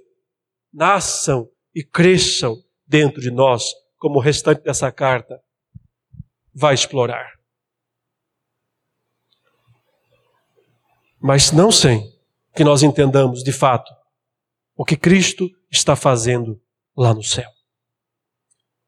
nasçam 0.73 1.51
e 1.75 1.83
cresçam 1.83 2.55
dentro 2.87 3.21
de 3.21 3.33
nós, 3.33 3.65
como 3.99 4.21
o 4.21 4.23
restante 4.23 4.63
dessa 4.63 4.93
carta 4.93 5.43
vai 6.55 6.75
explorar. 6.75 7.33
Mas 11.21 11.53
não 11.53 11.71
sem 11.71 12.13
que 12.55 12.65
nós 12.65 12.83
entendamos 12.83 13.43
de 13.43 13.53
fato 13.53 13.93
o 14.75 14.85
que 14.85 14.97
Cristo 14.97 15.49
está 15.71 15.95
fazendo 15.95 16.61
lá 16.97 17.15
no 17.15 17.23
céu. 17.23 17.51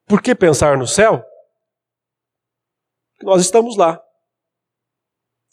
Por 0.07 0.21
que 0.21 0.35
pensar 0.35 0.77
no 0.77 0.87
céu? 0.87 1.25
Porque 3.13 3.27
nós 3.27 3.41
estamos 3.41 3.77
lá. 3.77 4.03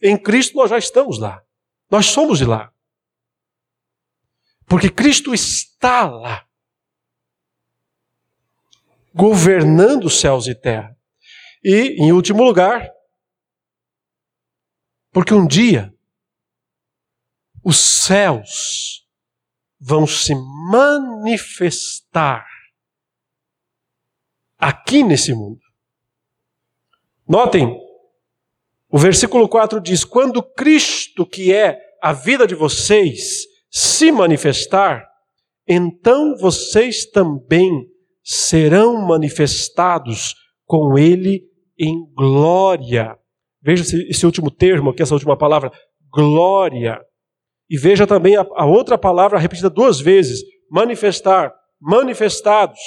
Em 0.01 0.18
Cristo 0.18 0.57
nós 0.57 0.70
já 0.70 0.78
estamos 0.78 1.20
lá. 1.20 1.43
Nós 1.89 2.07
somos 2.07 2.39
de 2.39 2.45
lá. 2.45 2.74
Porque 4.66 4.89
Cristo 4.89 5.34
está 5.34 6.09
lá. 6.09 6.47
Governando 9.14 10.09
céus 10.09 10.47
e 10.47 10.55
terra. 10.55 10.97
E, 11.64 12.03
em 12.03 12.12
último 12.12 12.43
lugar, 12.43 12.89
porque 15.12 15.34
um 15.34 15.45
dia 15.45 15.93
os 17.64 17.78
céus 17.78 19.05
vão 19.80 20.07
se 20.07 20.34
manifestar 20.70 22.45
aqui 24.57 25.03
nesse 25.03 25.34
mundo. 25.34 25.59
Notem, 27.28 27.78
o 28.89 28.97
versículo 28.97 29.47
4 29.47 29.80
diz: 29.80 30.03
Quando 30.03 30.41
Cristo, 30.41 31.26
que 31.26 31.53
é 31.53 31.80
a 32.01 32.14
vida 32.14 32.47
de 32.47 32.55
vocês, 32.55 33.45
se 33.70 34.12
manifestar, 34.12 35.07
então 35.68 36.36
vocês 36.38 37.05
também 37.05 37.88
serão 38.24 39.01
manifestados 39.05 40.36
com 40.66 40.97
Ele 40.97 41.51
em 41.82 42.05
glória. 42.13 43.17
Veja 43.59 43.84
esse 44.07 44.25
último 44.25 44.51
termo 44.51 44.91
aqui, 44.91 45.01
essa 45.01 45.15
última 45.15 45.36
palavra, 45.36 45.71
glória. 46.11 47.01
E 47.67 47.77
veja 47.77 48.05
também 48.05 48.36
a, 48.36 48.41
a 48.41 48.65
outra 48.65 48.97
palavra 48.97 49.39
repetida 49.39 49.69
duas 49.69 49.99
vezes: 49.99 50.43
manifestar, 50.69 51.51
manifestados. 51.79 52.79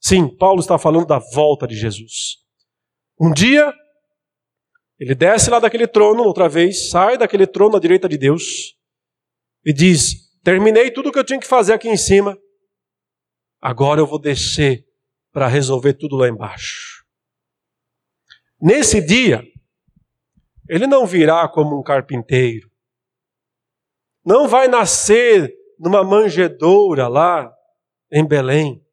Sim, 0.00 0.28
Paulo 0.28 0.60
está 0.60 0.78
falando 0.78 1.06
da 1.06 1.18
volta 1.18 1.66
de 1.66 1.76
Jesus. 1.76 2.38
Um 3.20 3.32
dia, 3.32 3.72
ele 4.98 5.14
desce 5.14 5.50
lá 5.50 5.58
daquele 5.58 5.86
trono, 5.86 6.22
outra 6.22 6.48
vez, 6.48 6.88
sai 6.88 7.18
daquele 7.18 7.46
trono 7.46 7.76
à 7.76 7.80
direita 7.80 8.08
de 8.08 8.16
Deus 8.16 8.74
e 9.64 9.72
diz: 9.72 10.26
Terminei 10.42 10.90
tudo 10.90 11.10
o 11.10 11.12
que 11.12 11.18
eu 11.18 11.24
tinha 11.24 11.40
que 11.40 11.46
fazer 11.46 11.74
aqui 11.74 11.88
em 11.88 11.96
cima, 11.96 12.38
agora 13.60 14.00
eu 14.00 14.06
vou 14.06 14.18
descer 14.18 14.86
para 15.32 15.48
resolver 15.48 15.94
tudo 15.94 16.16
lá 16.16 16.28
embaixo. 16.28 16.95
Nesse 18.60 19.00
dia, 19.00 19.42
ele 20.68 20.86
não 20.86 21.06
virá 21.06 21.48
como 21.48 21.78
um 21.78 21.82
carpinteiro, 21.82 22.70
não 24.24 24.48
vai 24.48 24.66
nascer 24.66 25.54
numa 25.78 26.02
manjedoura 26.02 27.06
lá 27.06 27.52
em 28.10 28.26
Belém. 28.26 28.84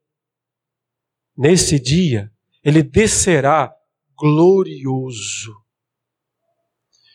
Nesse 1.35 1.79
dia, 1.79 2.31
ele 2.63 2.83
descerá 2.83 3.73
glorioso. 4.15 5.53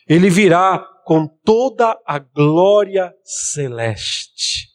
Ele 0.07 0.29
virá 0.29 0.79
com 1.05 1.27
toda 1.27 1.99
a 2.05 2.19
glória 2.19 3.15
celeste. 3.23 4.67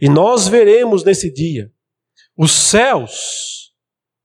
E 0.00 0.08
nós 0.08 0.46
veremos 0.46 1.04
nesse 1.04 1.32
dia 1.32 1.72
os 2.36 2.52
céus 2.52 3.74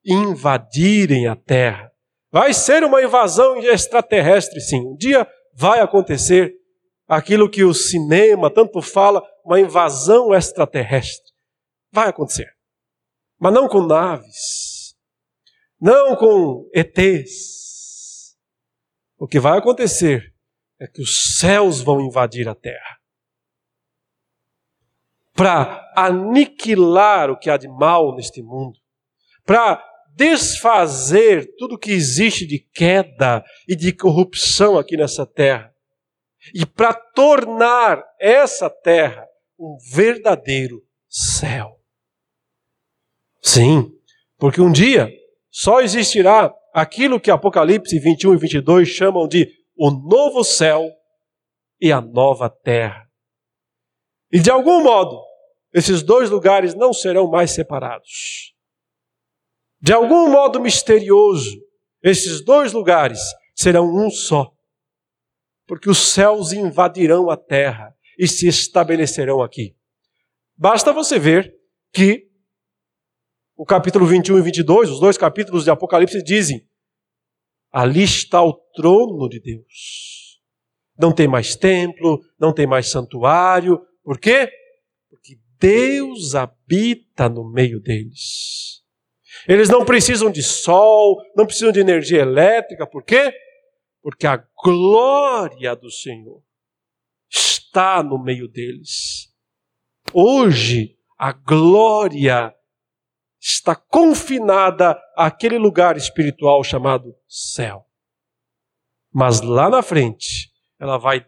invadirem 0.05 1.27
a 1.27 1.35
terra. 1.35 1.91
Vai 2.35 2.53
ser 2.53 2.83
uma 2.83 3.01
invasão 3.01 3.55
extraterrestre, 3.59 4.59
sim. 4.59 4.85
Um 4.85 4.97
dia 4.97 5.25
vai 5.53 5.79
acontecer 5.79 6.53
aquilo 7.07 7.49
que 7.49 7.63
o 7.63 7.73
cinema 7.73 8.53
tanto 8.53 8.81
fala, 8.81 9.23
uma 9.45 9.57
invasão 9.57 10.35
extraterrestre. 10.35 11.31
Vai 11.93 12.09
acontecer. 12.09 12.53
Mas 13.39 13.53
não 13.53 13.69
com 13.69 13.87
naves, 13.87 14.97
não 15.79 16.13
com 16.17 16.69
ETs. 16.73 18.35
O 19.17 19.29
que 19.29 19.39
vai 19.39 19.57
acontecer 19.57 20.35
é 20.77 20.87
que 20.87 21.01
os 21.01 21.37
céus 21.37 21.79
vão 21.79 22.01
invadir 22.01 22.49
a 22.49 22.53
terra 22.53 22.99
para 25.33 25.89
aniquilar 25.95 27.31
o 27.31 27.39
que 27.39 27.49
há 27.49 27.55
de 27.55 27.69
mal 27.69 28.13
neste 28.13 28.43
mundo, 28.43 28.77
para 29.45 29.81
desfazer 30.15 31.53
tudo 31.57 31.77
que 31.77 31.91
existe 31.91 32.47
de 32.47 32.59
queda 32.59 33.43
e 33.67 33.75
de 33.75 33.91
corrupção 33.91 34.77
aqui 34.77 34.95
nessa 34.95 35.25
terra 35.25 35.75
e 36.53 36.65
para 36.65 36.93
tornar 36.93 38.03
essa 38.19 38.69
terra 38.69 39.27
um 39.59 39.77
verdadeiro 39.91 40.81
céu. 41.09 41.79
Sim, 43.41 43.91
porque 44.37 44.61
um 44.61 44.71
dia 44.71 45.11
só 45.51 45.81
existirá 45.81 46.53
aquilo 46.73 47.19
que 47.19 47.31
Apocalipse 47.31 47.97
21 47.99 48.33
e 48.33 48.37
22 48.37 48.87
chamam 48.87 49.27
de 49.27 49.49
o 49.77 49.91
novo 49.91 50.43
céu 50.43 50.89
e 51.79 51.91
a 51.91 52.01
nova 52.01 52.49
terra. 52.49 53.05
E 54.31 54.39
de 54.39 54.49
algum 54.49 54.83
modo, 54.83 55.21
esses 55.73 56.01
dois 56.01 56.29
lugares 56.29 56.73
não 56.73 56.93
serão 56.93 57.29
mais 57.29 57.51
separados. 57.51 58.54
De 59.85 59.93
algum 59.93 60.31
modo 60.31 60.59
misterioso, 60.59 61.61
esses 62.01 62.43
dois 62.43 62.73
lugares 62.73 63.19
serão 63.53 63.85
um 63.85 64.09
só 64.09 64.51
porque 65.67 65.87
os 65.87 65.99
céus 65.99 66.51
invadirão 66.51 67.29
a 67.29 67.37
terra 67.37 67.95
e 68.17 68.27
se 68.27 68.47
estabelecerão 68.47 69.43
aqui. 69.43 69.75
Basta 70.57 70.91
você 70.91 71.19
ver 71.19 71.53
que 71.93 72.27
o 73.55 73.63
capítulo 73.63 74.07
21 74.07 74.39
e 74.39 74.41
22, 74.41 74.89
os 74.89 74.99
dois 74.99 75.19
capítulos 75.19 75.63
de 75.63 75.69
Apocalipse 75.69 76.23
dizem: 76.23 76.67
ali 77.71 78.01
está 78.01 78.43
o 78.43 78.53
trono 78.73 79.29
de 79.29 79.39
Deus. 79.39 80.41
Não 80.97 81.13
tem 81.13 81.27
mais 81.27 81.55
templo, 81.55 82.23
não 82.39 82.51
tem 82.51 82.65
mais 82.65 82.89
santuário. 82.89 83.79
Por 84.03 84.19
quê? 84.19 84.49
Porque 85.11 85.37
Deus 85.59 86.33
habita 86.33 87.29
no 87.29 87.47
meio 87.47 87.79
deles. 87.79 88.74
Eles 89.47 89.69
não 89.69 89.85
precisam 89.85 90.31
de 90.31 90.41
sol, 90.41 91.21
não 91.35 91.45
precisam 91.45 91.71
de 91.71 91.79
energia 91.79 92.21
elétrica. 92.21 92.87
Por 92.87 93.03
quê? 93.03 93.33
porque 94.05 94.27
a 94.27 94.37
glória 94.63 95.75
do 95.75 95.89
Senhor 95.89 96.39
está 97.27 98.03
no 98.03 98.23
meio 98.23 98.47
deles. 98.47 99.33
Hoje, 100.13 100.95
a 101.17 101.31
glória 101.31 102.55
está 103.41 103.75
confinada 103.75 104.95
àquele 105.17 105.57
lugar 105.57 105.97
espiritual 105.97 106.63
chamado 106.63 107.17
céu. 107.27 107.89
Mas 109.11 109.41
lá 109.41 109.71
na 109.71 109.81
frente, 109.81 110.51
ela 110.77 110.99
vai 110.99 111.25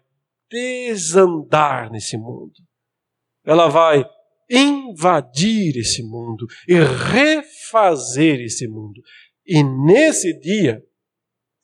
desandar 0.47 1.89
nesse 1.89 2.15
mundo. 2.15 2.61
Ela 3.43 3.69
vai 3.69 4.07
invadir 4.49 5.77
esse 5.77 6.03
mundo 6.03 6.45
e 6.67 6.75
refazer 6.75 8.39
esse 8.41 8.67
mundo. 8.67 9.01
E 9.45 9.63
nesse 9.63 10.37
dia, 10.39 10.81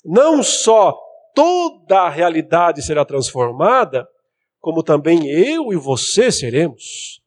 não 0.03 0.43
só 0.43 0.97
toda 1.33 2.01
a 2.01 2.09
realidade 2.09 2.81
será 2.81 3.05
transformada, 3.05 4.07
como 4.59 4.83
também 4.83 5.27
eu 5.27 5.73
e 5.73 5.75
você 5.75 6.31
seremos. 6.31 7.21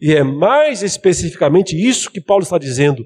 E 0.00 0.12
é 0.12 0.22
mais 0.22 0.82
especificamente 0.82 1.76
isso 1.76 2.10
que 2.10 2.20
Paulo 2.20 2.42
está 2.42 2.58
dizendo. 2.58 3.04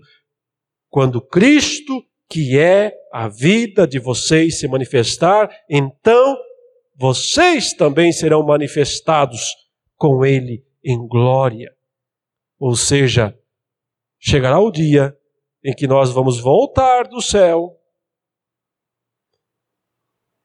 Quando 0.90 1.20
Cristo, 1.20 2.02
que 2.28 2.58
é 2.58 2.92
a 3.12 3.28
vida 3.28 3.86
de 3.86 3.98
vocês, 3.98 4.58
se 4.58 4.66
manifestar, 4.66 5.48
então 5.70 6.36
vocês 6.96 7.72
também 7.72 8.12
serão 8.12 8.44
manifestados 8.44 9.40
com 9.96 10.24
Ele 10.24 10.67
em 10.84 11.06
glória. 11.06 11.74
Ou 12.58 12.74
seja, 12.74 13.38
chegará 14.18 14.58
o 14.58 14.70
dia 14.70 15.16
em 15.64 15.74
que 15.74 15.86
nós 15.86 16.10
vamos 16.10 16.40
voltar 16.40 17.08
do 17.08 17.20
céu. 17.20 17.76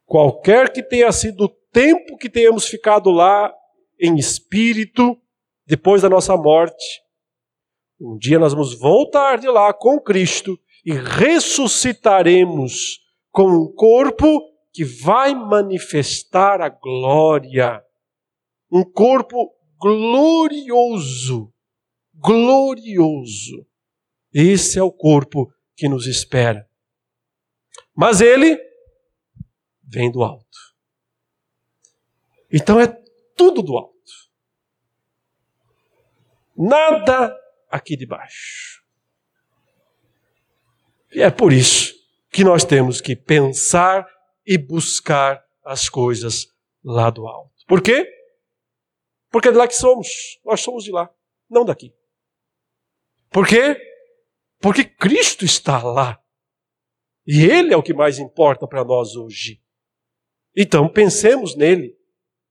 Qualquer 0.06 0.72
que 0.72 0.84
tenha 0.84 1.12
sido 1.12 1.46
o 1.46 1.50
tempo 1.72 2.18
que 2.18 2.30
tenhamos 2.30 2.68
ficado 2.68 3.10
lá 3.10 3.54
em 4.00 4.18
espírito, 4.18 5.18
depois 5.66 6.02
da 6.02 6.10
nossa 6.10 6.36
morte, 6.36 7.02
um 8.00 8.18
dia 8.18 8.38
nós 8.38 8.54
vamos 8.54 8.78
voltar 8.78 9.38
de 9.38 9.48
lá 9.48 9.74
com 9.74 10.00
Cristo 10.00 10.60
e 10.86 10.92
ressuscitaremos 10.92 13.00
com 13.32 13.48
um 13.48 13.74
corpo 13.74 14.42
que 14.74 14.84
vai 14.84 15.34
manifestar 15.34 16.62
a 16.62 16.70
glória. 16.70 17.82
Um 18.72 18.84
corpo 18.84 19.54
glorioso. 19.84 21.54
Glorioso. 22.14 23.68
Esse 24.34 24.80
é 24.80 24.84
o 24.84 24.92
corpo 24.92 25.54
que 25.76 25.90
nos 25.90 26.08
espera. 26.08 26.66
Mas 27.94 28.22
ele 28.22 28.58
vem 29.84 30.10
do 30.10 30.24
alto. 30.24 30.46
Então 32.50 32.80
é 32.80 32.88
tudo 33.36 33.62
do 33.62 33.78
alto. 33.78 33.94
Nada 36.56 37.36
aqui 37.70 37.98
de 37.98 38.06
baixo. 38.06 38.82
E 41.12 41.22
é 41.22 41.30
por 41.30 41.52
isso 41.52 41.94
que 42.32 42.44
nós 42.44 42.64
temos 42.64 43.02
que 43.02 43.16
pensar 43.16 44.08
e 44.46 44.58
buscar 44.58 45.44
as 45.64 45.90
coisas 45.90 46.48
lá 46.84 47.10
do 47.10 47.28
alto. 47.28 47.66
Por 47.68 47.82
quê? 47.82 48.23
Porque 49.34 49.48
é 49.48 49.52
de 49.52 49.58
lá 49.58 49.68
que 49.68 49.74
somos. 49.74 50.40
Nós 50.46 50.62
somos 50.62 50.84
de 50.84 50.92
lá, 50.92 51.12
não 51.50 51.66
daqui. 51.66 51.92
Por 53.32 53.48
quê? 53.48 53.76
Porque 54.60 54.84
Cristo 54.84 55.44
está 55.44 55.82
lá. 55.82 56.24
E 57.26 57.44
Ele 57.44 57.74
é 57.74 57.78
o 57.78 57.82
que 57.82 57.96
mais 57.96 58.20
importa 58.20 58.68
para 58.68 58.86
nós 58.86 59.16
hoje. 59.16 59.60
Então 60.56 60.88
pensemos 60.88 61.56
nele, 61.56 61.98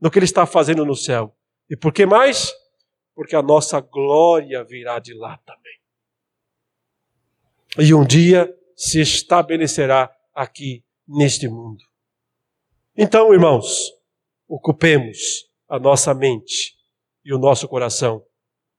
no 0.00 0.10
que 0.10 0.18
Ele 0.18 0.24
está 0.24 0.44
fazendo 0.44 0.84
no 0.84 0.96
céu. 0.96 1.36
E 1.70 1.76
por 1.76 1.92
que 1.92 2.04
mais? 2.04 2.52
Porque 3.14 3.36
a 3.36 3.42
nossa 3.42 3.78
glória 3.78 4.64
virá 4.64 4.98
de 4.98 5.14
lá 5.14 5.38
também. 5.38 5.78
E 7.78 7.94
um 7.94 8.04
dia 8.04 8.52
se 8.74 9.00
estabelecerá 9.00 10.12
aqui 10.34 10.84
neste 11.06 11.46
mundo. 11.46 11.84
Então, 12.96 13.32
irmãos, 13.32 13.92
ocupemos 14.48 15.51
a 15.72 15.78
nossa 15.78 16.12
mente 16.12 16.74
e 17.24 17.32
o 17.32 17.38
nosso 17.38 17.66
coração 17.66 18.22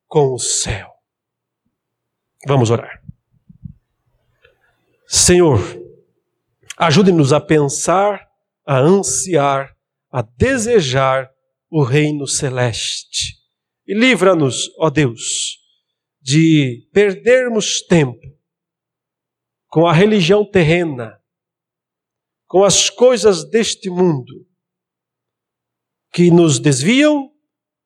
com 0.07 0.31
o 0.31 0.37
céu. 0.37 0.91
Vamos 2.45 2.69
orar. 2.69 3.03
Senhor, 5.07 5.57
ajude-nos 6.77 7.33
a 7.33 7.41
pensar, 7.41 8.29
a 8.63 8.77
ansiar, 8.77 9.75
a 10.11 10.21
desejar 10.21 11.31
o 11.67 11.81
reino 11.81 12.27
celeste. 12.27 13.39
E 13.87 13.95
livra-nos, 13.95 14.69
ó 14.77 14.91
Deus, 14.91 15.57
de 16.21 16.87
perdermos 16.93 17.81
tempo 17.81 18.21
com 19.67 19.87
a 19.87 19.93
religião 19.93 20.45
terrena, 20.45 21.19
com 22.45 22.63
as 22.63 22.91
coisas 22.91 23.49
deste 23.49 23.89
mundo, 23.89 24.45
que 26.13 26.29
nos 26.29 26.59
desviam, 26.59 27.31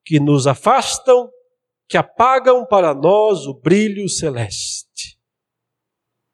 que 0.06 0.20
nos 0.20 0.46
afastam, 0.46 1.30
que 1.88 1.98
apagam 1.98 2.66
para 2.66 2.94
nós 2.94 3.48
o 3.48 3.54
brilho 3.54 4.10
celeste. 4.10 5.18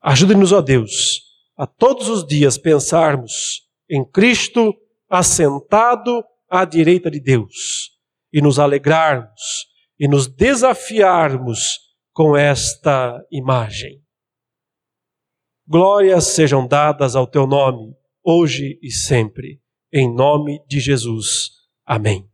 Ajude-nos, 0.01 0.51
ó 0.51 0.61
Deus, 0.61 1.21
a 1.55 1.67
todos 1.67 2.09
os 2.09 2.25
dias 2.25 2.57
pensarmos 2.57 3.61
em 3.89 4.03
Cristo 4.03 4.73
assentado 5.07 6.23
à 6.49 6.65
direita 6.65 7.11
de 7.11 7.19
Deus 7.19 7.91
e 8.31 8.41
nos 8.41 8.57
alegrarmos 8.57 9.67
e 9.99 10.07
nos 10.07 10.27
desafiarmos 10.27 11.79
com 12.11 12.35
esta 12.35 13.23
imagem. 13.31 14.01
Glórias 15.67 16.25
sejam 16.25 16.67
dadas 16.67 17.15
ao 17.15 17.27
teu 17.27 17.45
nome 17.45 17.95
hoje 18.23 18.79
e 18.81 18.91
sempre. 18.91 19.61
Em 19.91 20.11
nome 20.13 20.59
de 20.67 20.79
Jesus. 20.79 21.62
Amém. 21.85 22.32